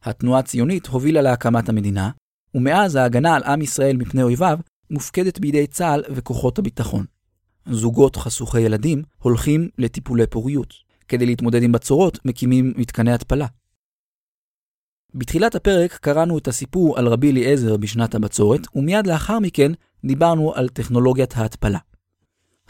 התנועה 0.04 0.40
הציונית 0.40 0.88
הובילה 0.88 1.22
להקמת 1.22 1.70
המדינה, 1.70 2.12
ומאז 2.56 2.96
ההגנה 2.96 3.36
על 3.36 3.44
עם 3.44 3.62
ישראל 3.62 3.98
מפני 3.98 4.24
אויביו 4.24 4.60
מופקדת 4.90 5.40
בידי 5.40 5.68
צה"ל 5.68 6.04
וכוחות 6.10 6.60
הביטחון. 6.60 7.06
זוגות 7.66 8.16
חשוכי 8.16 8.62
ילדים 8.62 9.04
הולכים 9.18 9.70
לטיפולי 9.78 10.28
פוריות. 10.28 10.74
כדי 11.08 11.26
להתמודד 11.26 11.64
עם 11.64 11.72
בצורות, 11.72 12.20
מקימים 12.26 12.74
מתקני 12.78 13.12
התפלה. 13.12 13.48
בתחילת 15.14 15.56
הפרק 15.56 15.94
קראנו 15.94 16.38
את 16.38 16.48
הסיפור 16.48 17.00
על 17.00 17.08
רבי 17.08 17.32
אליעזר 17.32 17.78
בשנת 17.78 18.16
הבצורת, 18.16 18.62
ומיד 18.76 19.08
לאחר 19.08 19.40
מכן 19.40 19.72
דיברנו 20.06 20.54
על 20.54 20.70
טכנולוגיית 20.70 21.38
ההתפלה. 21.38 21.80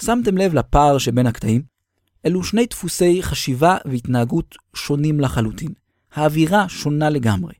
שמתם 0.02 0.38
לב 0.38 0.54
לפער 0.54 0.98
שבין 0.98 1.28
הקטעים? 1.28 1.62
אלו 2.26 2.44
שני 2.44 2.66
דפוסי 2.66 3.24
חשיבה 3.24 3.78
והתנהגות 3.86 4.56
שונים 4.76 5.20
לחלוטין. 5.20 5.74
האווירה 6.14 6.70
שונה 6.70 7.10
לגמרי. 7.10 7.54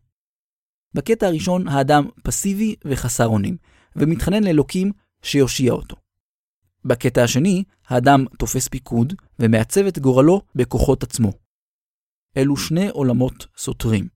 בקטע 0.94 1.28
הראשון 1.28 1.68
האדם 1.68 2.08
פסיבי 2.24 2.76
וחסר 2.86 3.28
אונים, 3.28 3.58
ומתחנן 3.96 4.44
לאלוקים 4.44 4.92
שיושיע 5.22 5.72
אותו. 5.72 5.96
בקטע 6.86 7.24
השני, 7.24 7.64
האדם 7.88 8.26
תופס 8.40 8.68
פיקוד 8.68 9.14
ומעצב 9.40 9.86
את 9.86 10.00
גורלו 10.00 10.42
בכוחות 10.56 11.04
עצמו. 11.04 11.32
אלו 12.38 12.58
שני 12.58 12.90
עולמות 12.90 13.48
סותרים. 13.58 14.08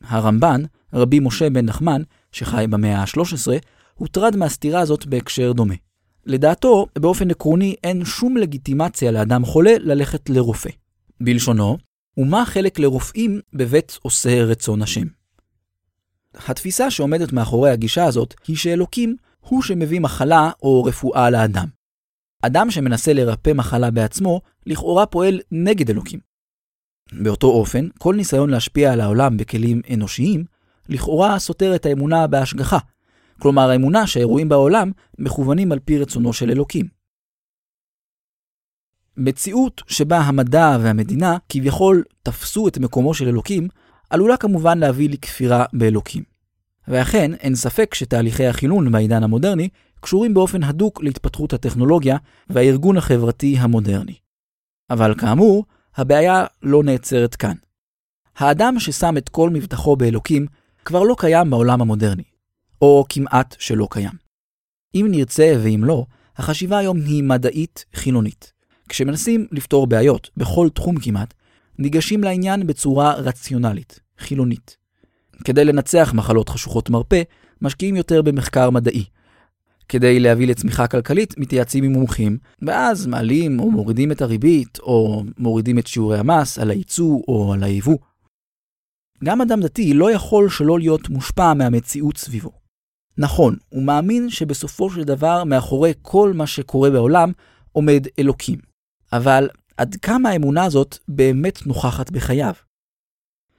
הרמב"ן, 0.00 0.62
רבי 0.92 1.20
משה 1.20 1.50
בן 1.50 1.64
נחמן, 1.64 2.02
שחי 2.32 2.66
במאה 2.70 2.98
ה-13, 2.98 3.52
הוטרד 3.94 4.36
מהסתירה 4.36 4.80
הזאת 4.80 5.06
בהקשר 5.06 5.52
דומה. 5.52 5.74
לדעתו, 6.26 6.86
באופן 6.98 7.30
עקרוני 7.30 7.74
אין 7.84 8.04
שום 8.04 8.36
לגיטימציה 8.36 9.10
לאדם 9.10 9.44
חולה 9.44 9.72
ללכת 9.78 10.30
לרופא. 10.30 10.70
בלשונו, 11.20 11.78
ומה 12.16 12.46
חלק 12.46 12.78
לרופאים 12.78 13.40
בבית 13.52 13.98
עושה 14.02 14.44
רצון 14.44 14.82
השם. 14.82 15.06
התפיסה 16.34 16.90
שעומדת 16.90 17.32
מאחורי 17.32 17.70
הגישה 17.70 18.04
הזאת 18.04 18.34
היא 18.46 18.56
שאלוקים 18.56 19.16
הוא 19.40 19.62
שמביא 19.62 20.00
מחלה 20.00 20.50
או 20.62 20.84
רפואה 20.84 21.30
לאדם. 21.30 21.66
אדם 22.42 22.70
שמנסה 22.70 23.12
לרפא 23.12 23.52
מחלה 23.54 23.90
בעצמו, 23.90 24.40
לכאורה 24.66 25.06
פועל 25.06 25.40
נגד 25.50 25.90
אלוקים. 25.90 26.20
באותו 27.12 27.46
אופן, 27.46 27.88
כל 27.98 28.14
ניסיון 28.14 28.50
להשפיע 28.50 28.92
על 28.92 29.00
העולם 29.00 29.36
בכלים 29.36 29.80
אנושיים, 29.94 30.44
לכאורה 30.88 31.38
סותר 31.38 31.74
את 31.74 31.86
האמונה 31.86 32.26
בהשגחה, 32.26 32.78
כלומר 33.38 33.70
האמונה 33.70 34.06
שהאירועים 34.06 34.48
בעולם 34.48 34.92
מכוונים 35.18 35.72
על 35.72 35.78
פי 35.78 35.98
רצונו 35.98 36.32
של 36.32 36.50
אלוקים. 36.50 36.88
מציאות 39.16 39.82
שבה 39.86 40.18
המדע 40.18 40.76
והמדינה 40.80 41.36
כביכול 41.48 42.04
תפסו 42.22 42.68
את 42.68 42.78
מקומו 42.78 43.14
של 43.14 43.28
אלוקים, 43.28 43.68
עלולה 44.12 44.36
כמובן 44.36 44.78
להביא 44.78 45.10
לכפירה 45.10 45.64
באלוקים. 45.72 46.22
ואכן, 46.88 47.34
אין 47.34 47.54
ספק 47.54 47.94
שתהליכי 47.94 48.46
החילון 48.46 48.92
בעידן 48.92 49.22
המודרני 49.22 49.68
קשורים 50.00 50.34
באופן 50.34 50.62
הדוק 50.62 51.02
להתפתחות 51.02 51.52
הטכנולוגיה 51.52 52.16
והארגון 52.50 52.96
החברתי 52.96 53.56
המודרני. 53.58 54.14
אבל 54.90 55.14
כאמור, 55.18 55.64
הבעיה 55.96 56.44
לא 56.62 56.82
נעצרת 56.82 57.34
כאן. 57.34 57.54
האדם 58.36 58.78
ששם 58.78 59.16
את 59.16 59.28
כל 59.28 59.50
מבטחו 59.50 59.96
באלוקים 59.96 60.46
כבר 60.84 61.02
לא 61.02 61.14
קיים 61.18 61.50
בעולם 61.50 61.80
המודרני, 61.80 62.24
או 62.82 63.04
כמעט 63.08 63.56
שלא 63.58 63.88
קיים. 63.90 64.12
אם 64.94 65.06
נרצה 65.10 65.54
ואם 65.62 65.84
לא, 65.84 66.06
החשיבה 66.36 66.78
היום 66.78 66.96
היא 66.96 67.22
מדעית 67.22 67.84
חילונית, 67.94 68.52
כשמנסים 68.88 69.46
לפתור 69.52 69.86
בעיות, 69.86 70.30
בכל 70.36 70.68
תחום 70.68 71.00
כמעט, 71.00 71.34
ניגשים 71.78 72.24
לעניין 72.24 72.66
בצורה 72.66 73.14
רציונלית, 73.14 74.00
חילונית. 74.22 74.76
כדי 75.44 75.64
לנצח 75.64 76.12
מחלות 76.14 76.48
חשוכות 76.48 76.90
מרפא, 76.90 77.22
משקיעים 77.62 77.96
יותר 77.96 78.22
במחקר 78.22 78.70
מדעי. 78.70 79.04
כדי 79.88 80.20
להביא 80.20 80.46
לצמיחה 80.46 80.86
כלכלית, 80.86 81.38
מתייעצים 81.38 81.84
עם 81.84 81.92
מומחים, 81.92 82.38
ואז 82.62 83.06
מעלים 83.06 83.60
או 83.60 83.70
מורידים 83.70 84.12
את 84.12 84.22
הריבית, 84.22 84.78
או 84.78 85.24
מורידים 85.38 85.78
את 85.78 85.86
שיעורי 85.86 86.18
המס 86.18 86.58
על 86.58 86.70
הייצוא 86.70 87.22
או 87.28 87.52
על 87.52 87.62
היבוא. 87.62 87.98
גם 89.24 89.40
אדם 89.40 89.60
דתי 89.60 89.94
לא 89.94 90.10
יכול 90.10 90.48
שלא 90.48 90.78
להיות 90.78 91.08
מושפע 91.08 91.54
מהמציאות 91.54 92.16
סביבו. 92.16 92.50
נכון, 93.18 93.56
הוא 93.68 93.82
מאמין 93.82 94.30
שבסופו 94.30 94.90
של 94.90 95.04
דבר 95.04 95.44
מאחורי 95.44 95.92
כל 96.02 96.32
מה 96.34 96.46
שקורה 96.46 96.90
בעולם 96.90 97.32
עומד 97.72 98.06
אלוקים. 98.18 98.58
אבל 99.12 99.48
עד 99.76 99.96
כמה 100.02 100.28
האמונה 100.28 100.64
הזאת 100.64 100.98
באמת 101.08 101.66
נוכחת 101.66 102.10
בחייו? 102.10 102.52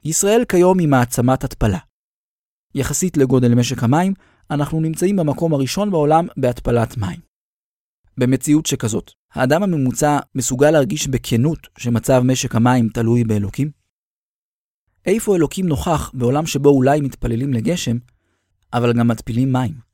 ישראל 0.05 0.45
כיום 0.49 0.79
היא 0.79 0.87
מעצמת 0.87 1.43
התפלה. 1.43 1.79
יחסית 2.75 3.17
לגודל 3.17 3.55
משק 3.55 3.83
המים, 3.83 4.13
אנחנו 4.51 4.81
נמצאים 4.81 5.15
במקום 5.15 5.53
הראשון 5.53 5.91
בעולם 5.91 6.27
בהתפלת 6.37 6.97
מים. 6.97 7.19
במציאות 8.17 8.65
שכזאת, 8.65 9.11
האדם 9.33 9.63
הממוצע 9.63 10.19
מסוגל 10.35 10.71
להרגיש 10.71 11.07
בכנות 11.07 11.67
שמצב 11.77 12.21
משק 12.25 12.55
המים 12.55 12.89
תלוי 12.89 13.23
באלוקים? 13.23 13.71
איפה 15.05 15.35
אלוקים 15.35 15.67
נוכח 15.67 16.11
בעולם 16.13 16.45
שבו 16.45 16.69
אולי 16.69 17.01
מתפללים 17.01 17.53
לגשם, 17.53 17.97
אבל 18.73 18.93
גם 18.93 19.07
מתפילים 19.07 19.53
מים? 19.53 19.92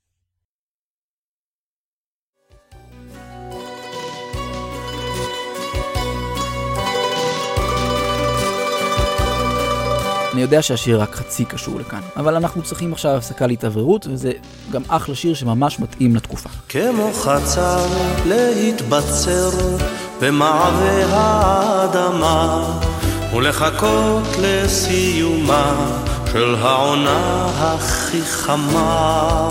אני 10.34 10.42
יודע 10.42 10.62
שהשיר 10.62 11.02
רק 11.02 11.16
חצי 11.16 11.46
קשור 11.46 11.80
לכאן, 11.80 12.00
אבל 12.18 12.36
אנחנו 12.36 12.62
צריכים 12.62 12.94
עכשיו 12.94 13.12
הפסקה 13.12 13.48
להתאווררות, 13.48 14.08
וזה 14.10 14.32
גם 14.72 14.82
אחלה 14.88 15.16
שיר 15.16 15.34
שממש 15.34 15.80
מתאים 15.80 16.16
לתקופה. 16.16 16.50
כמו 16.70 17.12
חצר 17.14 17.86
להתבצר 18.26 19.50
במעבה 20.22 21.06
האדמה, 21.10 22.66
ולחכות 23.36 24.24
לסיומה 24.42 25.92
של 26.32 26.56
העונה 26.56 27.48
הכי 27.58 28.22
חמה. 28.22 29.48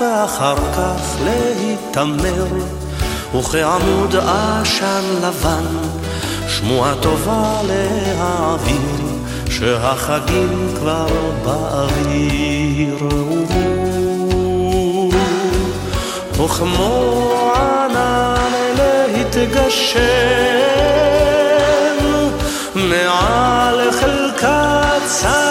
ואחר 0.00 0.56
כך 0.56 1.16
להיתמר, 1.24 2.46
וכעמוד 3.38 4.16
עשן 4.16 5.02
לבן 5.22 5.66
שמועה 6.62 6.94
טובה 7.00 7.60
להעביר, 7.62 9.06
שהחגים 9.50 10.68
כבר 10.76 11.06
באוויר. 11.44 12.96
וכמו 16.32 17.32
ענן 17.56 18.52
להתגשם 18.78 20.00
מעל 22.74 23.90
חלקת 23.90 25.02
שדה 25.20 25.41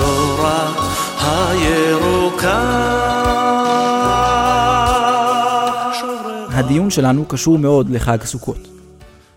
הבשורה 0.00 0.74
הירוקה. 1.20 2.58
הדיון 6.48 6.90
שלנו 6.90 7.24
קשור 7.24 7.58
מאוד 7.58 7.90
לחג 7.90 8.18
סוכות. 8.24 8.68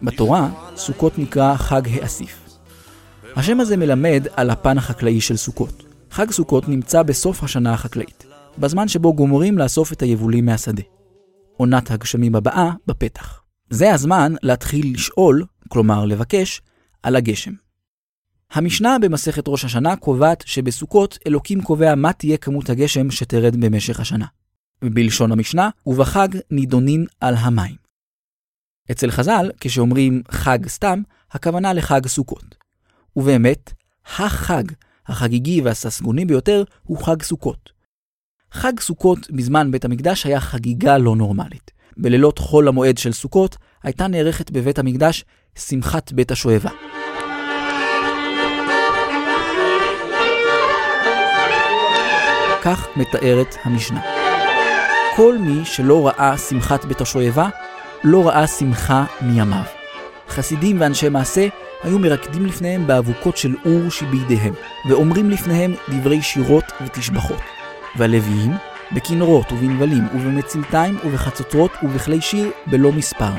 בתורה, 0.01 0.49
סוכות 0.75 1.19
נקרא 1.19 1.55
חג 1.55 1.81
האסיף. 1.87 2.59
השם 3.35 3.59
הזה 3.59 3.77
מלמד 3.77 4.27
על 4.35 4.49
הפן 4.49 4.77
החקלאי 4.77 5.21
של 5.21 5.37
סוכות. 5.37 5.83
חג 6.11 6.31
סוכות 6.31 6.69
נמצא 6.69 7.03
בסוף 7.03 7.43
השנה 7.43 7.73
החקלאית, 7.73 8.25
בזמן 8.57 8.87
שבו 8.87 9.13
גומרים 9.13 9.57
לאסוף 9.57 9.93
את 9.93 10.01
היבולים 10.01 10.45
מהשדה. 10.45 10.83
עונת 11.57 11.91
הגשמים 11.91 12.35
הבאה 12.35 12.71
בפתח. 12.87 13.41
זה 13.69 13.93
הזמן 13.93 14.33
להתחיל 14.43 14.93
לשאול, 14.93 15.43
כלומר 15.69 16.05
לבקש, 16.05 16.61
על 17.03 17.15
הגשם. 17.15 17.70
המשנה 18.51 18.99
במסכת 18.99 19.43
ראש 19.47 19.65
השנה 19.65 19.95
קובעת 19.95 20.43
שבסוכות 20.47 21.17
אלוקים 21.27 21.61
קובע 21.61 21.95
מה 21.95 22.13
תהיה 22.13 22.37
כמות 22.37 22.69
הגשם 22.69 23.11
שתרד 23.11 23.55
במשך 23.55 23.99
השנה. 23.99 24.25
ובלשון 24.81 25.31
המשנה, 25.31 25.69
ובחג 25.85 26.27
נידונין 26.51 27.05
על 27.19 27.35
המים. 27.35 27.75
אצל 28.91 29.11
חז"ל, 29.11 29.51
כשאומרים 29.59 30.21
חג 30.31 30.67
סתם, 30.67 31.01
הכוונה 31.31 31.73
לחג 31.73 32.07
סוכות. 32.07 32.55
ובאמת, 33.15 33.73
החג 34.05 34.63
החגיגי 35.07 35.61
והססגוני 35.61 36.25
ביותר 36.25 36.63
הוא 36.83 37.05
חג 37.05 37.21
סוכות. 37.23 37.69
חג 38.51 38.79
סוכות 38.79 39.31
בזמן 39.31 39.71
בית 39.71 39.85
המקדש 39.85 40.25
היה 40.25 40.39
חגיגה 40.39 40.97
לא 40.97 41.15
נורמלית. 41.15 41.71
בלילות 41.97 42.37
חול 42.37 42.67
המועד 42.67 42.97
של 42.97 43.13
סוכות 43.13 43.57
הייתה 43.83 44.07
נערכת 44.07 44.51
בבית 44.51 44.79
המקדש 44.79 45.25
שמחת 45.55 46.11
בית 46.11 46.31
השואבה. 46.31 47.00
כך 52.61 52.87
מתארת 52.95 53.55
המשנה. 53.63 54.01
כל 55.15 55.37
מי 55.37 55.65
שלא 55.65 56.07
ראה 56.07 56.37
שמחת 56.37 56.85
בית 56.85 57.01
השואבה, 57.01 57.49
לא 58.03 58.27
ראה 58.27 58.47
שמחה 58.47 59.03
מימיו. 59.21 59.63
חסידים 60.29 60.81
ואנשי 60.81 61.09
מעשה 61.09 61.47
היו 61.83 61.99
מרקדים 61.99 62.45
לפניהם 62.45 62.87
באבוקות 62.87 63.37
של 63.37 63.55
אור 63.65 63.89
שבידיהם, 63.89 64.53
ואומרים 64.89 65.29
לפניהם 65.29 65.73
דברי 65.89 66.21
שירות 66.21 66.63
ותשבחות. 66.85 67.39
והלוויים, 67.95 68.51
בכנרות 68.91 69.51
ובנבלים 69.51 70.03
ובמצלתיים 70.13 70.97
ובחצוצרות 71.05 71.71
ובכלי 71.83 72.21
שיר 72.21 72.51
בלא 72.67 72.91
מספר. 72.91 73.31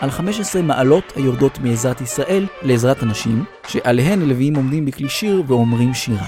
על 0.00 0.10
15 0.10 0.62
מעלות 0.62 1.12
היורדות 1.16 1.58
מעזרת 1.58 2.00
ישראל 2.00 2.46
לעזרת 2.62 3.02
הנשים, 3.02 3.44
שעליהן 3.66 4.22
הלוויים 4.22 4.54
עומדים 4.54 4.86
בכלי 4.86 5.08
שיר 5.08 5.42
ואומרים 5.46 5.94
שירה. 5.94 6.26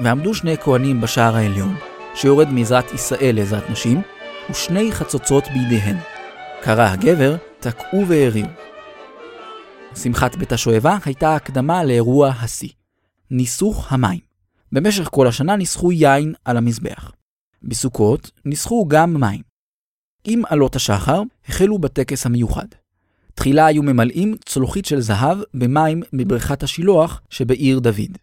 ועמדו 0.00 0.34
שני 0.34 0.56
כהנים 0.56 1.00
בשער 1.00 1.36
העליון, 1.36 1.74
שיורד 2.20 2.48
מעזרת 2.48 2.92
ישראל 2.92 3.36
לעזרת 3.36 3.70
נשים, 3.70 4.02
ושני 4.50 4.92
חצוצרות 4.92 5.44
בידיהן. 5.54 5.96
קרא 6.62 6.88
הגבר, 6.88 7.36
תקעו 7.60 8.06
והריעו. 8.08 8.48
שמחת 9.96 10.36
בית 10.36 10.52
השואבה 10.52 10.98
הייתה 11.04 11.34
הקדמה 11.34 11.84
לאירוע 11.84 12.28
השיא, 12.28 12.68
ניסוך 13.30 13.92
המים. 13.92 14.20
במשך 14.72 15.08
כל 15.10 15.26
השנה 15.26 15.56
ניסחו 15.56 15.92
יין 15.92 16.34
על 16.44 16.56
המזבח. 16.56 17.12
בסוכות 17.62 18.30
ניסחו 18.44 18.88
גם 18.88 19.20
מים. 19.20 19.42
עם 20.24 20.42
עלות 20.48 20.76
השחר 20.76 21.22
החלו 21.48 21.78
בטקס 21.78 22.26
המיוחד. 22.26 22.66
תחילה 23.34 23.66
היו 23.66 23.82
ממלאים 23.82 24.34
צלוחית 24.44 24.84
של 24.84 25.00
זהב 25.00 25.38
במים 25.54 26.02
מבריכת 26.12 26.62
השילוח 26.62 27.20
שבעיר 27.30 27.78
דוד. 27.78 28.18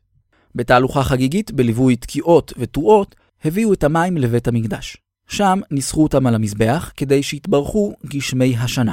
בתהלוכה 0.55 1.03
חגיגית, 1.03 1.51
בליווי 1.51 1.95
תקיעות 1.95 2.53
ותרועות, 2.57 3.15
הביאו 3.45 3.73
את 3.73 3.83
המים 3.83 4.17
לבית 4.17 4.47
המקדש. 4.47 4.97
שם 5.27 5.59
ניסחו 5.71 6.03
אותם 6.03 6.27
על 6.27 6.35
המזבח 6.35 6.91
כדי 6.97 7.23
שיתברכו 7.23 7.93
גשמי 8.05 8.57
השנה. 8.57 8.91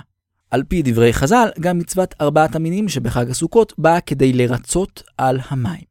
על 0.51 0.63
פי 0.69 0.83
דברי 0.83 1.13
חז"ל, 1.13 1.49
גם 1.61 1.79
מצוות 1.79 2.15
ארבעת 2.21 2.57
המינים 2.57 2.89
שבחג 2.89 3.31
הסוכות 3.31 3.73
באה 3.79 4.01
כדי 4.01 4.33
לרצות 4.33 5.03
על 5.19 5.39
המים. 5.49 5.85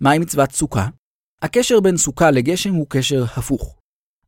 מהי 0.00 0.18
מצוות 0.18 0.52
סוכה? 0.52 0.88
הקשר 1.42 1.80
בין 1.80 1.96
סוכה 1.96 2.30
לגשם 2.30 2.74
הוא 2.74 2.86
קשר 2.88 3.24
הפוך. 3.36 3.76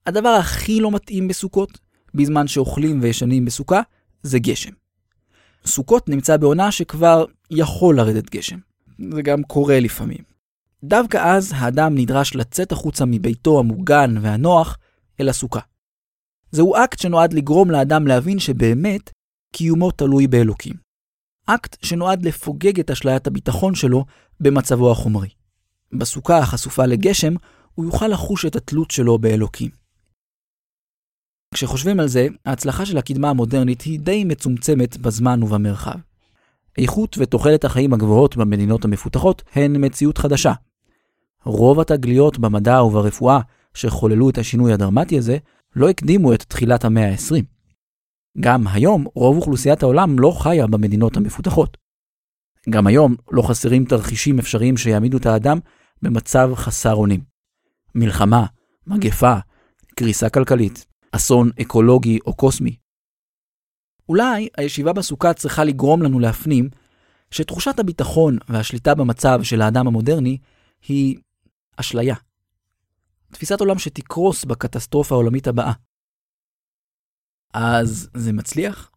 הדבר 0.07 0.29
הכי 0.29 0.81
לא 0.81 0.91
מתאים 0.91 1.29
בסוכות, 1.29 1.79
בזמן 2.15 2.47
שאוכלים 2.47 2.99
וישנים 3.03 3.45
בסוכה, 3.45 3.81
זה 4.23 4.39
גשם. 4.39 4.73
סוכות 5.67 6.09
נמצא 6.09 6.37
בעונה 6.37 6.73
שכבר 6.73 7.25
יכול 7.51 7.97
לרדת 7.97 8.31
גשם. 8.31 8.59
זה 9.15 9.23
גם 9.23 9.43
קורה 9.43 9.81
לפעמים. 9.81 10.30
דווקא 10.85 11.37
אז 11.37 11.53
האדם 11.57 11.95
נדרש 11.95 12.35
לצאת 12.35 12.73
החוצה 12.73 13.05
מביתו 13.05 13.59
המוגן 13.59 14.15
והנוח 14.21 14.79
אל 15.21 15.29
הסוכה. 15.29 15.61
זהו 16.53 16.77
אקט 16.77 16.99
שנועד 16.99 17.33
לגרום 17.33 17.71
לאדם 17.71 18.07
להבין 18.07 18.39
שבאמת 18.39 19.11
קיומו 19.53 19.91
תלוי 19.91 20.27
באלוקים. 20.27 20.75
אקט 21.47 21.77
שנועד 21.85 22.27
לפוגג 22.27 22.81
את 22.81 22.91
אשליית 22.91 23.27
הביטחון 23.27 23.75
שלו 23.75 24.05
במצבו 24.41 24.93
החומרי. 24.93 25.29
בסוכה 25.93 26.39
החשופה 26.39 26.87
לגשם, 26.87 27.35
הוא 27.75 27.85
יוכל 27.85 28.09
לחוש 28.09 28.47
את 28.47 28.57
התלות 28.57 28.91
שלו 28.91 29.19
באלוקים. 29.19 29.71
כשחושבים 31.55 32.01
על 32.01 32.09
זה, 32.09 32.27
ההצלחה 32.47 32.87
של 32.87 32.99
הקדמה 32.99 33.31
המודרנית 33.31 33.83
היא 33.83 34.01
די 34.01 34.25
מצומצמת 34.25 34.97
בזמן 34.97 35.43
ובמרחב. 35.43 35.99
איכות 36.79 37.17
ותוחלת 37.19 37.65
החיים 37.65 37.93
הגבוהות 37.93 38.37
במדינות 38.37 38.85
המפותחות 38.85 39.43
הן 39.55 39.85
מציאות 39.85 40.19
חדשה. 40.19 40.53
רוב 41.45 41.81
התגליות 41.81 42.39
במדע 42.39 42.83
וברפואה 42.83 43.41
שחוללו 43.75 44.31
את 44.31 44.39
השינוי 44.39 44.73
הדרמטי 44.73 45.19
הזה 45.19 45.39
לא 45.77 45.89
הקדימו 45.89 46.35
את 46.35 46.43
תחילת 46.43 46.85
המאה 46.85 47.11
ה-20. 47.11 47.45
גם 48.41 48.67
היום 48.67 49.07
רוב 49.15 49.37
אוכלוסיית 49.37 49.83
העולם 49.83 50.19
לא 50.19 50.37
חיה 50.43 50.67
במדינות 50.67 51.17
המפותחות. 51.17 51.77
גם 52.71 52.87
היום 52.87 53.15
לא 53.31 53.43
חסרים 53.43 53.85
תרחישים 53.85 54.39
אפשריים 54.39 54.77
שיעמידו 54.77 55.17
את 55.17 55.27
האדם 55.27 55.59
במצב 56.03 56.51
חסר 56.55 56.95
אונים. 56.95 57.21
מלחמה, 57.95 58.47
מגפה, 58.87 59.35
קריסה 59.97 60.29
כלכלית, 60.29 60.87
אסון 61.13 61.51
אקולוגי 61.61 62.19
או 62.27 62.35
קוסמי. 62.35 62.77
אולי 64.09 64.49
הישיבה 64.57 64.93
בסוכה 64.93 65.35
צריכה 65.35 65.65
לגרום 65.65 66.03
לנו 66.03 66.21
להפנים 66.21 66.69
שתחושת 67.31 67.79
הביטחון 67.79 68.39
והשליטה 68.49 68.95
במצב 68.95 69.43
של 69.43 69.63
האדם 69.63 69.87
המודרני 69.87 70.39
היא 70.89 71.17
אשליה. 71.81 72.15
תפיסת 73.33 73.61
עולם 73.61 73.79
שתקרוס 73.79 74.45
בקטסטרופה 74.45 75.15
העולמית 75.15 75.47
הבאה. 75.47 75.73
אז 77.55 78.11
זה 78.15 78.33
מצליח? 78.33 78.91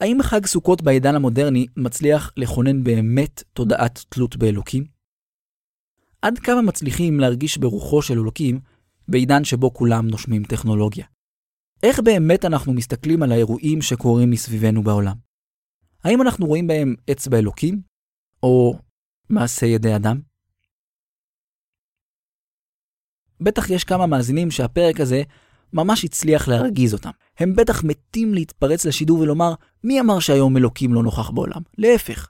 האם 0.00 0.18
חג 0.22 0.46
סוכות 0.46 0.82
בעידן 0.82 1.14
המודרני 1.14 1.66
מצליח 1.76 2.32
לכונן 2.36 2.84
באמת 2.84 3.42
תודעת 3.52 4.04
תלות 4.08 4.36
באלוקים? 4.36 4.84
עד 6.22 6.38
כמה 6.38 6.62
מצליחים 6.62 7.20
להרגיש 7.20 7.58
ברוחו 7.58 8.02
של 8.02 8.14
אלוקים 8.14 8.60
בעידן 9.08 9.44
שבו 9.44 9.74
כולם 9.74 10.08
נושמים 10.08 10.44
טכנולוגיה? 10.44 11.06
איך 11.82 12.00
באמת 12.00 12.44
אנחנו 12.44 12.72
מסתכלים 12.72 13.22
על 13.22 13.32
האירועים 13.32 13.82
שקורים 13.82 14.30
מסביבנו 14.30 14.82
בעולם? 14.82 15.16
האם 16.04 16.22
אנחנו 16.22 16.46
רואים 16.46 16.66
בהם 16.66 16.94
אצבע 17.10 17.38
אלוקים? 17.38 17.82
או 18.42 18.78
מעשה 19.30 19.66
ידי 19.66 19.96
אדם? 19.96 20.20
בטח 23.40 23.70
יש 23.70 23.84
כמה 23.84 24.06
מאזינים 24.06 24.50
שהפרק 24.50 25.00
הזה 25.00 25.22
ממש 25.72 26.04
הצליח 26.04 26.48
להרגיז 26.48 26.94
אותם. 26.94 27.10
הם 27.38 27.56
בטח 27.56 27.84
מתים 27.84 28.34
להתפרץ 28.34 28.84
לשידור 28.84 29.18
ולומר, 29.18 29.54
מי 29.84 30.00
אמר 30.00 30.18
שהיום 30.18 30.56
אלוקים 30.56 30.94
לא 30.94 31.02
נוכח 31.02 31.30
בעולם? 31.30 31.62
להפך. 31.78 32.28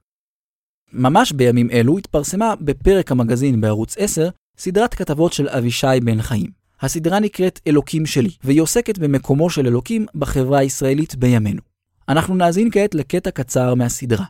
ממש 0.93 1.33
בימים 1.33 1.71
אלו 1.71 1.99
התפרסמה 1.99 2.55
בפרק 2.61 3.13
המגזין 3.13 3.61
בערוץ 3.61 3.95
10 3.99 4.29
סדרת 4.59 4.95
כתבות 4.95 5.33
של 5.33 5.49
אבישי 5.49 5.87
בן 6.05 6.23
חיים. 6.23 6.51
הסדרה 6.81 7.21
נקראת 7.21 7.61
אלוקים 7.67 8.07
שלי, 8.07 8.31
והיא 8.45 8.61
עוסקת 8.61 8.99
במקומו 8.99 9.51
של 9.51 9.67
אלוקים 9.67 10.07
בחברה 10.15 10.59
הישראלית 10.59 11.15
בימינו. 11.15 11.61
אנחנו 12.09 12.35
נאזין 12.35 12.71
כעת 12.73 12.95
לקטע 12.95 13.31
קצר 13.31 13.75
מהסדרה. 13.75 14.25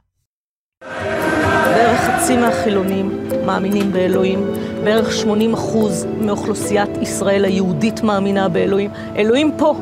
בערך 1.89 2.01
חצי 2.01 2.37
מהחילונים 2.37 3.29
מאמינים 3.47 3.93
באלוהים, 3.93 4.47
בערך 4.85 5.13
80 5.13 5.55
אחוז 5.55 6.07
מאוכלוסיית 6.21 6.91
ישראל 7.01 7.45
היהודית 7.45 8.03
מאמינה 8.03 8.49
באלוהים. 8.49 8.91
אלוהים 9.17 9.53
פה, 9.57 9.75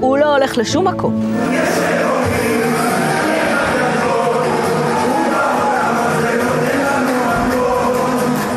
הוא 0.00 0.18
לא 0.18 0.36
הולך 0.36 0.58
לשום 0.58 0.88
מקום. 0.88 1.34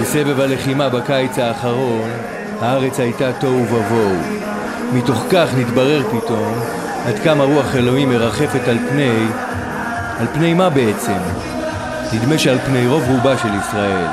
בסבב 0.01 0.39
הלחימה 0.39 0.89
בקיץ 0.89 1.39
האחרון, 1.39 2.09
הארץ 2.61 2.99
הייתה 2.99 3.33
תוהו 3.33 3.63
ובוהו. 3.63 4.15
מתוך 4.93 5.25
כך 5.31 5.49
נתברר 5.57 6.03
פתאום 6.03 6.53
עד 7.05 7.19
כמה 7.19 7.43
רוח 7.43 7.75
אלוהים 7.75 8.09
מרחפת 8.09 8.67
על 8.67 8.77
פני... 8.89 9.27
על 10.19 10.27
פני 10.33 10.53
מה 10.53 10.69
בעצם? 10.69 11.54
נדמה 12.13 12.37
שעל 12.37 12.59
פני 12.59 12.87
רוב 12.87 13.09
רובה 13.09 13.37
של 13.37 13.47
ישראל. 13.59 14.07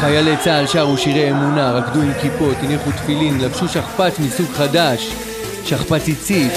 חיילי 0.00 0.36
צה"ל 0.36 0.66
שרו 0.66 0.98
שירי 0.98 1.30
אמונה, 1.30 1.70
רקדו 1.70 2.02
עם 2.02 2.12
כיפות, 2.20 2.56
הניחו 2.62 2.90
תפילין, 2.92 3.40
לבשו 3.40 3.68
שכפ"ץ 3.68 4.18
מסוג 4.18 4.46
חדש, 4.52 5.12
שכפ"ץ 5.64 6.02
ציצית. 6.02 6.52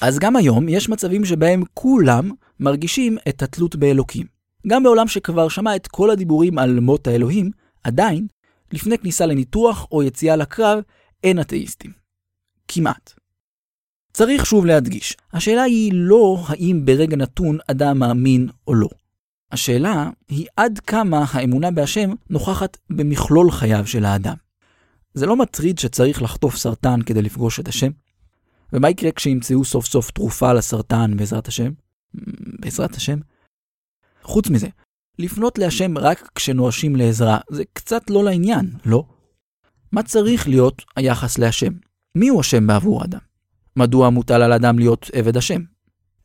אז 0.00 0.18
גם 0.18 0.36
היום 0.36 0.68
יש 0.68 0.88
מצבים 0.88 1.24
שבהם 1.24 1.62
כולם 1.74 2.30
מרגישים 2.60 3.18
את 3.28 3.42
התלות 3.42 3.76
באלוקים. 3.76 4.26
גם 4.66 4.82
בעולם 4.82 5.08
שכבר 5.08 5.48
שמע 5.48 5.76
את 5.76 5.86
כל 5.86 6.10
הדיבורים 6.10 6.58
על 6.58 6.80
מות 6.80 7.06
האלוהים, 7.06 7.50
עדיין, 7.84 8.26
לפני 8.72 8.98
כניסה 8.98 9.26
לניתוח 9.26 9.86
או 9.92 10.02
יציאה 10.02 10.36
לקרב, 10.36 10.82
אין 11.24 11.40
אתאיסטים. 11.40 11.92
כמעט. 12.68 13.12
צריך 14.12 14.46
שוב 14.46 14.66
להדגיש, 14.66 15.16
השאלה 15.32 15.62
היא 15.62 15.92
לא 15.94 16.44
האם 16.46 16.82
ברגע 16.84 17.16
נתון 17.16 17.58
אדם 17.66 17.98
מאמין 17.98 18.48
או 18.66 18.74
לא. 18.74 18.88
השאלה 19.52 20.10
היא 20.28 20.46
עד 20.56 20.78
כמה 20.78 21.24
האמונה 21.30 21.70
בהשם 21.70 22.10
נוכחת 22.30 22.76
במכלול 22.90 23.50
חייו 23.50 23.86
של 23.86 24.04
האדם. 24.04 24.36
זה 25.14 25.26
לא 25.26 25.36
מטריד 25.36 25.78
שצריך 25.78 26.22
לחטוף 26.22 26.56
סרטן 26.56 27.02
כדי 27.02 27.22
לפגוש 27.22 27.60
את 27.60 27.68
השם? 27.68 27.90
ומה 28.72 28.90
יקרה 28.90 29.12
כשימצאו 29.12 29.64
סוף 29.64 29.86
סוף 29.86 30.10
תרופה 30.10 30.52
לסרטן 30.52 31.16
בעזרת 31.16 31.48
השם? 31.48 31.72
בעזרת 32.60 32.96
השם? 32.96 33.18
חוץ 34.22 34.50
מזה, 34.50 34.68
לפנות 35.18 35.58
להשם 35.58 35.98
רק 35.98 36.30
כשנואשים 36.34 36.96
לעזרה 36.96 37.38
זה 37.50 37.62
קצת 37.72 38.10
לא 38.10 38.24
לעניין, 38.24 38.70
לא? 38.84 39.04
מה 39.92 40.02
צריך 40.02 40.48
להיות 40.48 40.82
היחס 40.96 41.38
להשם? 41.38 41.72
מי 42.14 42.28
הוא 42.28 42.40
השם 42.40 42.66
בעבור 42.66 43.02
האדם? 43.02 43.18
מדוע 43.76 44.10
מוטל 44.10 44.42
על 44.42 44.52
אדם 44.52 44.78
להיות 44.78 45.10
עבד 45.12 45.36
השם? 45.36 45.62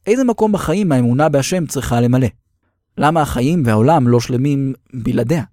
איזה 0.05 0.23
מקום 0.23 0.51
בחיים 0.51 0.91
האמונה 0.91 1.29
בהשם 1.29 1.65
צריכה 1.65 2.01
למלא? 2.01 2.27
למה 2.97 3.21
החיים 3.21 3.63
והעולם 3.65 4.07
לא 4.07 4.19
שלמים 4.19 4.73
בלעדיה? 4.93 5.43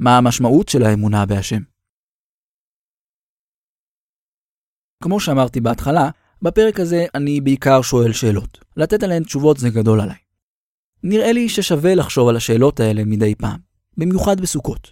מה 0.00 0.18
המשמעות 0.18 0.68
של 0.68 0.82
האמונה 0.82 1.26
בהשם? 1.26 1.60
כמו 5.02 5.20
שאמרתי 5.20 5.60
בהתחלה, 5.60 6.10
בפרק 6.42 6.80
הזה 6.80 7.06
אני 7.14 7.40
בעיקר 7.40 7.82
שואל 7.82 8.12
שאלות. 8.12 8.58
לתת 8.76 9.02
עליהן 9.02 9.24
תשובות 9.24 9.58
זה 9.58 9.70
גדול 9.70 10.00
עליי. 10.00 10.16
נראה 11.02 11.32
לי 11.32 11.48
ששווה 11.48 11.94
לחשוב 11.94 12.28
על 12.28 12.36
השאלות 12.36 12.80
האלה 12.80 13.04
מדי 13.04 13.34
פעם, 13.34 13.58
במיוחד 13.96 14.40
בסוכות. 14.40 14.90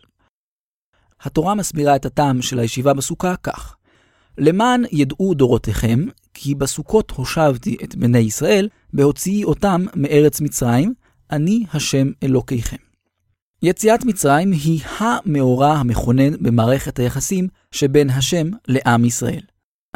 התורה 1.21 1.55
מסבירה 1.55 1.97
את 1.97 2.07
הטעם 2.07 2.43
של 2.43 2.59
הישיבה 2.59 2.95
בסוכה 2.95 3.35
כך: 3.37 3.77
למען 4.39 4.83
ידעו 4.93 5.35
דורותיכם, 5.35 6.07
כי 6.35 6.55
בסוכות 6.55 7.11
הושבתי 7.11 7.77
את 7.85 7.97
בני 7.97 8.19
ישראל, 8.19 8.69
בהוציאי 8.93 9.45
אותם 9.45 9.85
מארץ 9.95 10.41
מצרים, 10.41 10.95
אני 11.31 11.65
השם 11.73 12.11
אלוקיכם. 12.23 12.77
יציאת 13.63 14.05
מצרים 14.05 14.53
היא 14.53 14.81
המאורע 14.99 15.73
המכונן 15.73 16.37
במערכת 16.43 16.99
היחסים 16.99 17.49
שבין 17.73 18.11
השם 18.11 18.51
לעם 18.69 19.05
ישראל. 19.05 19.43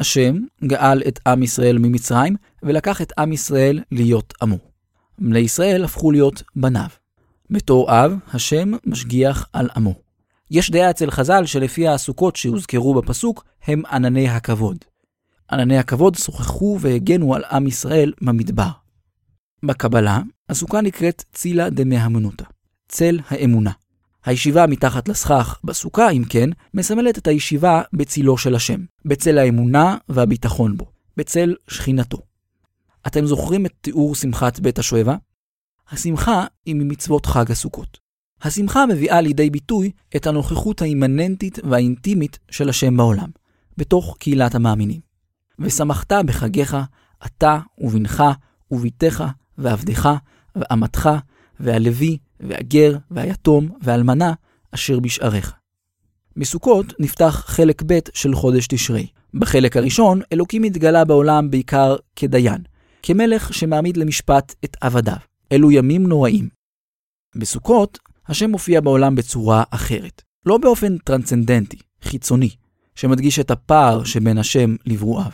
השם 0.00 0.36
גאל 0.64 1.02
את 1.08 1.20
עם 1.26 1.42
ישראל 1.42 1.78
ממצרים, 1.78 2.36
ולקח 2.62 3.02
את 3.02 3.12
עם 3.18 3.32
ישראל 3.32 3.80
להיות 3.92 4.34
עמו. 4.42 4.58
בני 5.18 5.38
ישראל 5.38 5.84
הפכו 5.84 6.10
להיות 6.10 6.42
בניו. 6.56 6.88
בתור 7.50 7.90
אב, 7.90 8.14
השם 8.32 8.72
משגיח 8.86 9.46
על 9.52 9.68
עמו. 9.76 9.94
יש 10.50 10.70
דעה 10.70 10.90
אצל 10.90 11.10
חז"ל 11.10 11.46
שלפי 11.46 11.88
הסוכות 11.88 12.36
שהוזכרו 12.36 12.94
בפסוק, 12.94 13.44
הם 13.64 13.82
ענני 13.92 14.28
הכבוד. 14.28 14.76
ענני 15.52 15.78
הכבוד 15.78 16.14
שוחחו 16.14 16.78
והגנו 16.80 17.34
על 17.34 17.44
עם 17.50 17.66
ישראל 17.66 18.12
במדבר. 18.20 18.70
בקבלה, 19.62 20.20
הסוכה 20.48 20.80
נקראת 20.80 21.24
צילה 21.32 21.70
דמהמנותא, 21.70 22.44
צל 22.88 23.18
האמונה. 23.28 23.72
הישיבה 24.24 24.66
מתחת 24.66 25.08
לסכך 25.08 25.60
בסוכה, 25.64 26.10
אם 26.10 26.24
כן, 26.28 26.50
מסמלת 26.74 27.18
את 27.18 27.26
הישיבה 27.26 27.82
בצילו 27.92 28.38
של 28.38 28.54
השם, 28.54 28.80
בצל 29.04 29.38
האמונה 29.38 29.96
והביטחון 30.08 30.76
בו, 30.76 30.86
בצל 31.16 31.54
שכינתו. 31.68 32.18
אתם 33.06 33.26
זוכרים 33.26 33.66
את 33.66 33.72
תיאור 33.80 34.14
שמחת 34.14 34.60
בית 34.60 34.78
השואבה? 34.78 35.16
השמחה 35.90 36.44
היא 36.66 36.74
ממצוות 36.74 37.26
חג 37.26 37.50
הסוכות. 37.50 37.98
השמחה 38.42 38.86
מביאה 38.86 39.20
לידי 39.20 39.50
ביטוי 39.50 39.90
את 40.16 40.26
הנוכחות 40.26 40.82
האימננטית 40.82 41.58
והאינטימית 41.64 42.38
של 42.50 42.68
השם 42.68 42.96
בעולם, 42.96 43.28
בתוך 43.76 44.16
קהילת 44.18 44.54
המאמינים. 44.54 45.00
ושמחת 45.58 46.12
בחגיך, 46.12 46.76
אתה 47.26 47.58
ובנך 47.78 48.24
ובתך 48.70 49.24
ועבדך 49.58 50.08
ואמתך 50.56 51.10
והלוי 51.60 52.18
והגר 52.40 52.96
והיתום 53.10 53.68
והאלמנה 53.82 54.32
אשר 54.74 55.00
בשעריך. 55.00 55.54
מסוכות 56.36 56.86
נפתח 56.98 57.44
חלק 57.46 57.82
ב' 57.86 57.98
של 58.14 58.34
חודש 58.34 58.66
תשרי, 58.66 59.06
בחלק 59.34 59.76
הראשון, 59.76 60.20
אלוקים 60.32 60.62
התגלה 60.62 61.04
בעולם 61.04 61.50
בעיקר 61.50 61.96
כדיין, 62.16 62.62
כמלך 63.02 63.54
שמעמיד 63.54 63.96
למשפט 63.96 64.54
את 64.64 64.76
עבדיו. 64.80 65.16
אלו 65.52 65.70
ימים 65.70 66.06
נוראים. 66.06 66.48
בסוכות, 67.36 67.98
השם 68.28 68.50
מופיע 68.50 68.80
בעולם 68.80 69.14
בצורה 69.14 69.62
אחרת. 69.70 70.22
לא 70.46 70.58
באופן 70.58 70.98
טרנסצנדנטי, 70.98 71.78
חיצוני, 72.02 72.50
שמדגיש 72.94 73.38
את 73.38 73.50
הפער 73.50 74.04
שבין 74.04 74.38
השם 74.38 74.76
לברואיו, 74.86 75.30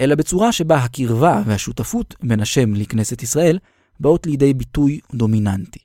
אלא 0.00 0.14
בצורה 0.14 0.52
שבה 0.52 0.76
הקרבה 0.76 1.42
והשותפות 1.46 2.14
בין 2.22 2.40
השם 2.40 2.74
לכנסת 2.74 3.22
ישראל 3.22 3.58
באות 4.00 4.26
לידי 4.26 4.54
ביטוי 4.54 5.00
דומיננטי. 5.14 5.78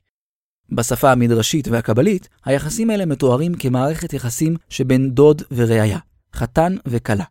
בשפה 0.72 1.12
המדרשית 1.12 1.68
והקבלית, 1.68 2.28
היחסים 2.44 2.90
האלה 2.90 3.06
מתוארים 3.06 3.54
כמערכת 3.54 4.12
יחסים 4.12 4.56
שבין 4.68 5.10
דוד 5.10 5.42
ורעיה, 5.50 5.98
חתן 6.34 6.76
וכלה. 6.86 7.24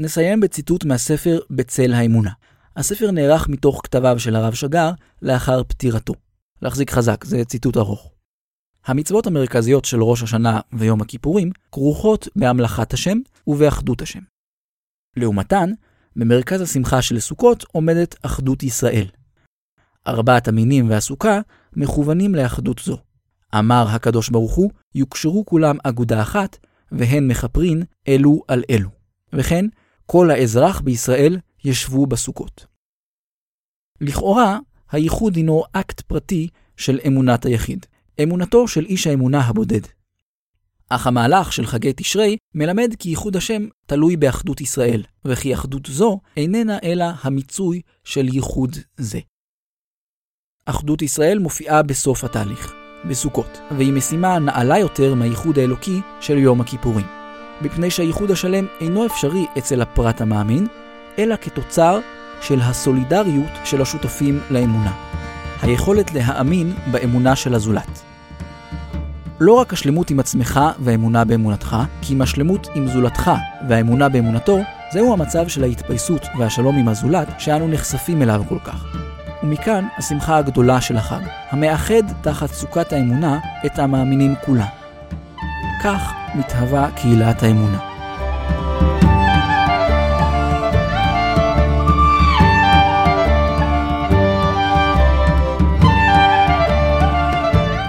נסיים 0.00 0.40
בציטוט 0.40 0.84
מהספר 0.84 1.40
בצל 1.50 1.92
האמונה. 1.92 2.30
הספר 2.76 3.10
נערך 3.10 3.48
מתוך 3.48 3.80
כתביו 3.84 4.18
של 4.18 4.36
הרב 4.36 4.54
שגר 4.54 4.90
לאחר 5.22 5.62
פטירתו. 5.64 6.14
להחזיק 6.62 6.90
חזק, 6.90 7.24
זה 7.24 7.44
ציטוט 7.44 7.76
ארוך. 7.76 8.12
המצוות 8.84 9.26
המרכזיות 9.26 9.84
של 9.84 10.02
ראש 10.02 10.22
השנה 10.22 10.60
ויום 10.72 11.00
הכיפורים 11.00 11.50
כרוכות 11.72 12.28
בהמלכת 12.36 12.92
השם 12.92 13.18
ובאחדות 13.46 14.02
השם. 14.02 14.20
לעומתן, 15.16 15.70
במרכז 16.16 16.60
השמחה 16.60 17.02
של 17.02 17.20
סוכות 17.20 17.64
עומדת 17.72 18.14
אחדות 18.22 18.62
ישראל. 18.62 19.06
ארבעת 20.06 20.48
המינים 20.48 20.90
והסוכה 20.90 21.40
מכוונים 21.76 22.34
לאחדות 22.34 22.80
זו. 22.84 22.98
אמר 23.58 23.84
הקדוש 23.88 24.28
ברוך 24.28 24.54
הוא, 24.54 24.70
יוקשרו 24.94 25.44
כולם 25.46 25.76
אגודה 25.84 26.22
אחת, 26.22 26.56
והן 26.92 27.28
מכפרין 27.28 27.82
אלו 28.08 28.42
על 28.48 28.62
אלו. 28.70 28.88
וכן, 29.32 29.64
כל 30.06 30.30
האזרח 30.30 30.80
בישראל 30.80 31.38
ישבו 31.64 32.06
בסוכות. 32.06 32.66
לכאורה, 34.00 34.58
הייחוד 34.90 35.36
הינו 35.36 35.62
אקט 35.72 36.00
פרטי 36.00 36.48
של 36.76 37.00
אמונת 37.06 37.46
היחיד, 37.46 37.86
אמונתו 38.22 38.68
של 38.68 38.84
איש 38.84 39.06
האמונה 39.06 39.40
הבודד. 39.40 39.80
אך 40.88 41.06
המהלך 41.06 41.52
של 41.52 41.66
חגי 41.66 41.92
תשרי 41.96 42.36
מלמד 42.54 42.94
כי 42.98 43.08
ייחוד 43.08 43.36
השם 43.36 43.66
תלוי 43.86 44.16
באחדות 44.16 44.60
ישראל, 44.60 45.02
וכי 45.24 45.54
אחדות 45.54 45.86
זו 45.86 46.20
איננה 46.36 46.78
אלא 46.82 47.04
המיצוי 47.22 47.80
של 48.04 48.28
ייחוד 48.28 48.76
זה. 48.96 49.20
אחדות 50.66 51.02
ישראל 51.02 51.38
מופיעה 51.38 51.82
בסוף 51.82 52.24
התהליך, 52.24 52.72
בסוכות, 53.04 53.60
והיא 53.76 53.92
משימה 53.92 54.38
נעלה 54.38 54.78
יותר 54.78 55.14
מהייחוד 55.14 55.58
האלוקי 55.58 56.00
של 56.20 56.38
יום 56.38 56.60
הכיפורים. 56.60 57.06
מפני 57.62 57.90
שהייחוד 57.90 58.30
השלם 58.30 58.66
אינו 58.80 59.06
אפשרי 59.06 59.46
אצל 59.58 59.82
הפרט 59.82 60.20
המאמין, 60.20 60.66
אלא 61.18 61.36
כתוצר 61.36 62.00
של 62.40 62.60
הסולידריות 62.60 63.50
של 63.64 63.82
השותפים 63.82 64.40
לאמונה. 64.50 64.92
היכולת 65.62 66.14
להאמין 66.14 66.74
באמונה 66.90 67.36
של 67.36 67.54
הזולת. 67.54 68.02
לא 69.40 69.52
רק 69.52 69.72
השלמות 69.72 70.10
עם 70.10 70.20
עצמך 70.20 70.60
והאמונה 70.78 71.24
באמונתך, 71.24 71.76
כי 72.02 72.14
אם 72.14 72.22
השלמות 72.22 72.68
עם 72.74 72.88
זולתך 72.88 73.30
והאמונה 73.68 74.08
באמונתו, 74.08 74.58
זהו 74.92 75.12
המצב 75.12 75.48
של 75.48 75.64
ההתפייסות 75.64 76.22
והשלום 76.38 76.76
עם 76.76 76.88
הזולת 76.88 77.28
שאנו 77.38 77.68
נחשפים 77.68 78.22
אליו 78.22 78.42
כל 78.48 78.58
כך. 78.64 79.09
ומכאן 79.42 79.86
השמחה 79.98 80.36
הגדולה 80.36 80.80
של 80.80 80.96
החג, 80.96 81.20
המאחד 81.50 82.22
תחת 82.22 82.50
סוכת 82.50 82.92
האמונה 82.92 83.38
את 83.66 83.78
המאמינים 83.78 84.34
כולם. 84.44 84.66
כך 85.84 86.12
מתהווה 86.34 86.90
קהילת 86.96 87.42
האמונה. 87.42 87.78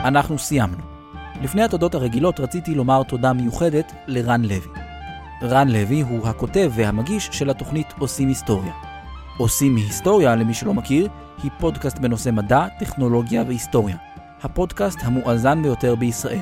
אנחנו 0.05 0.39
סיימנו. 0.39 0.77
לפני 1.41 1.63
התודות 1.63 1.95
הרגילות 1.95 2.39
רציתי 2.39 2.75
לומר 2.75 3.03
תודה 3.03 3.33
מיוחדת 3.33 3.93
לרן 4.07 4.41
לוי. 4.41 4.71
רן 5.43 5.67
לוי 5.67 6.01
הוא 6.01 6.27
הכותב 6.27 6.71
והמגיש 6.75 7.29
של 7.31 7.49
התוכנית 7.49 7.87
עושים 7.99 8.27
היסטוריה. 8.27 8.90
עושים 9.37 9.73
מהיסטוריה, 9.73 10.35
למי 10.35 10.53
שלא 10.53 10.73
מכיר, 10.73 11.07
היא 11.43 11.51
פודקאסט 11.59 11.99
בנושא 11.99 12.29
מדע, 12.29 12.67
טכנולוגיה 12.79 13.43
והיסטוריה. 13.47 13.95
הפודקאסט 14.43 14.99
המואזן 15.03 15.63
ביותר 15.63 15.95
בישראל. 15.95 16.41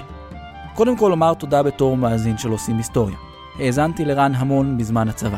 קודם 0.75 0.97
כל 0.97 1.11
אומר 1.11 1.33
תודה 1.33 1.63
בתור 1.63 1.97
מאזין 1.97 2.37
של 2.37 2.49
עושים 2.49 2.77
היסטוריה. 2.77 3.15
האזנתי 3.59 4.05
לרן 4.05 4.35
המון 4.35 4.77
בזמן 4.77 5.09
הצבא. 5.09 5.37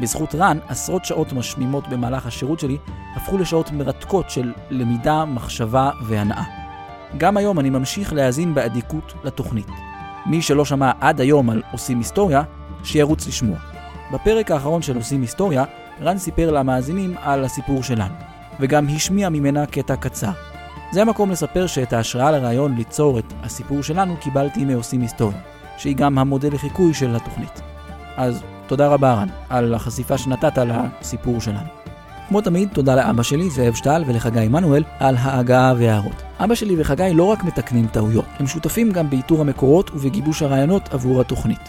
בזכות 0.00 0.34
רן, 0.34 0.58
עשרות 0.68 1.04
שעות 1.04 1.32
משמימות 1.32 1.88
במהלך 1.88 2.26
השירות 2.26 2.60
שלי 2.60 2.76
הפכו 3.16 3.38
לשעות 3.38 3.70
מרתקות 3.72 4.30
של 4.30 4.52
למידה, 4.70 5.24
מחשבה 5.24 5.90
והנאה. 6.02 6.42
גם 7.16 7.36
היום 7.36 7.60
אני 7.60 7.70
ממשיך 7.70 8.12
להאזין 8.12 8.54
באדיקות 8.54 9.14
לתוכנית. 9.24 9.68
מי 10.26 10.42
שלא 10.42 10.64
שמע 10.64 10.92
עד 11.00 11.20
היום 11.20 11.50
על 11.50 11.62
עושים 11.72 11.98
היסטוריה, 11.98 12.42
שירוץ 12.84 13.26
לשמוע. 13.26 13.58
בפרק 14.12 14.50
האחרון 14.50 14.82
של 14.82 14.96
עושים 14.96 15.20
היסטוריה, 15.20 15.64
רן 16.02 16.18
סיפר 16.18 16.50
למאזינים 16.50 17.14
על 17.22 17.44
הסיפור 17.44 17.82
שלנו, 17.82 18.14
וגם 18.60 18.86
השמיע 18.96 19.28
ממנה 19.28 19.66
קטע 19.66 19.96
קצר. 19.96 20.30
זה 20.92 21.02
המקום 21.02 21.30
לספר 21.30 21.66
שאת 21.66 21.92
ההשראה 21.92 22.30
לרעיון 22.30 22.74
ליצור 22.74 23.18
את 23.18 23.24
הסיפור 23.42 23.82
שלנו 23.82 24.16
קיבלתי 24.16 24.64
מעושים 24.64 25.00
היסטוריה, 25.00 25.38
שהיא 25.76 25.96
גם 25.96 26.18
המודל 26.18 26.54
לחיקוי 26.54 26.94
של 26.94 27.16
התוכנית. 27.16 27.60
אז 28.16 28.42
תודה 28.66 28.88
רבה 28.88 29.14
רן, 29.14 29.28
על 29.48 29.74
החשיפה 29.74 30.18
שנתת 30.18 30.58
לסיפור 30.58 31.40
שלנו. 31.40 31.68
כמו 32.28 32.40
תמיד, 32.40 32.68
תודה 32.72 32.94
לאבא 32.94 33.22
שלי, 33.22 33.50
זאב 33.50 33.74
שטל, 33.74 34.04
ולחגי 34.06 34.40
עמנואל, 34.40 34.84
על 34.98 35.16
ההגעה 35.18 35.74
וההערות. 35.78 36.22
אבא 36.38 36.54
שלי 36.54 36.74
וחגי 36.78 37.10
לא 37.14 37.24
רק 37.24 37.44
מתקנים 37.44 37.86
טעויות, 37.86 38.24
הם 38.38 38.46
שותפים 38.46 38.90
גם 38.90 39.10
באיתור 39.10 39.40
המקורות 39.40 39.90
ובגיבוש 39.90 40.42
הרעיונות 40.42 40.94
עבור 40.94 41.20
התוכנית. 41.20 41.68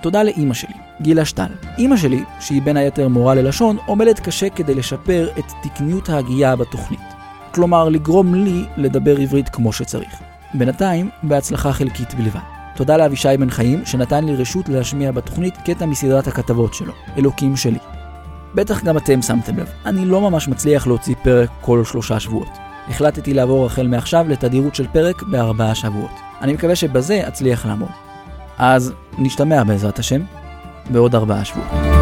תודה 0.00 0.22
לאימא 0.22 0.54
שלי, 0.54 0.74
גילה 1.00 1.24
שטל. 1.24 1.52
אימא 1.78 1.96
שלי, 1.96 2.24
שהיא 2.40 2.62
בין 2.62 2.76
היתר 2.76 3.08
מורה 3.08 3.34
ללשון, 3.34 3.76
עומדת 3.86 4.20
קשה 4.20 4.48
כדי 4.48 4.74
לשפר 4.74 5.28
את 5.38 5.52
תקניות 5.62 6.08
ההגייה 6.08 6.56
בתוכנית. 6.56 7.00
כלומר, 7.54 7.88
לגרום 7.88 8.34
לי 8.34 8.64
לדבר 8.76 9.16
עברית 9.16 9.48
כמו 9.48 9.72
שצריך. 9.72 10.12
בינתיים, 10.54 11.10
בהצלחה 11.22 11.72
חלקית 11.72 12.14
בלבד. 12.14 12.40
תודה 12.76 12.96
לאבישי 12.96 13.36
בן 13.38 13.50
חיים, 13.50 13.86
שנתן 13.86 14.24
לי 14.24 14.36
רשות 14.36 14.68
להשמיע 14.68 15.12
בתוכנית 15.12 15.56
קטע 15.56 15.86
מסדרת 15.86 16.26
הכתבות 16.26 16.74
שלו, 16.74 16.92
אלוקים 17.16 17.56
שלי. 17.56 17.78
בטח 18.54 18.84
גם 18.84 18.96
אתם 18.96 19.22
שמתם 19.22 19.58
לב, 19.58 19.68
אני 19.86 20.04
לא 20.04 20.20
ממש 20.20 20.48
מצליח 20.48 20.86
להוציא 20.86 21.14
פרק 21.22 21.50
כל 21.60 21.84
שלושה 21.84 22.20
שבועות. 22.20 22.48
החלטתי 22.88 23.34
לעבור 23.34 23.66
החל 23.66 23.86
מעכשיו 23.86 24.26
לתדירות 24.28 24.74
של 24.74 24.86
פרק 24.92 25.22
בארבעה 25.22 25.74
שבועות. 25.74 26.10
אני 26.40 26.52
מקווה 26.52 26.76
שבזה 26.76 27.28
אצליח 27.28 27.66
לעמוד. 27.66 27.90
אז 28.58 28.92
נשתמע 29.18 29.64
בעזרת 29.64 29.98
השם 29.98 30.20
בעוד 30.90 31.14
ארבעה 31.14 31.44
שבועות. 31.44 31.97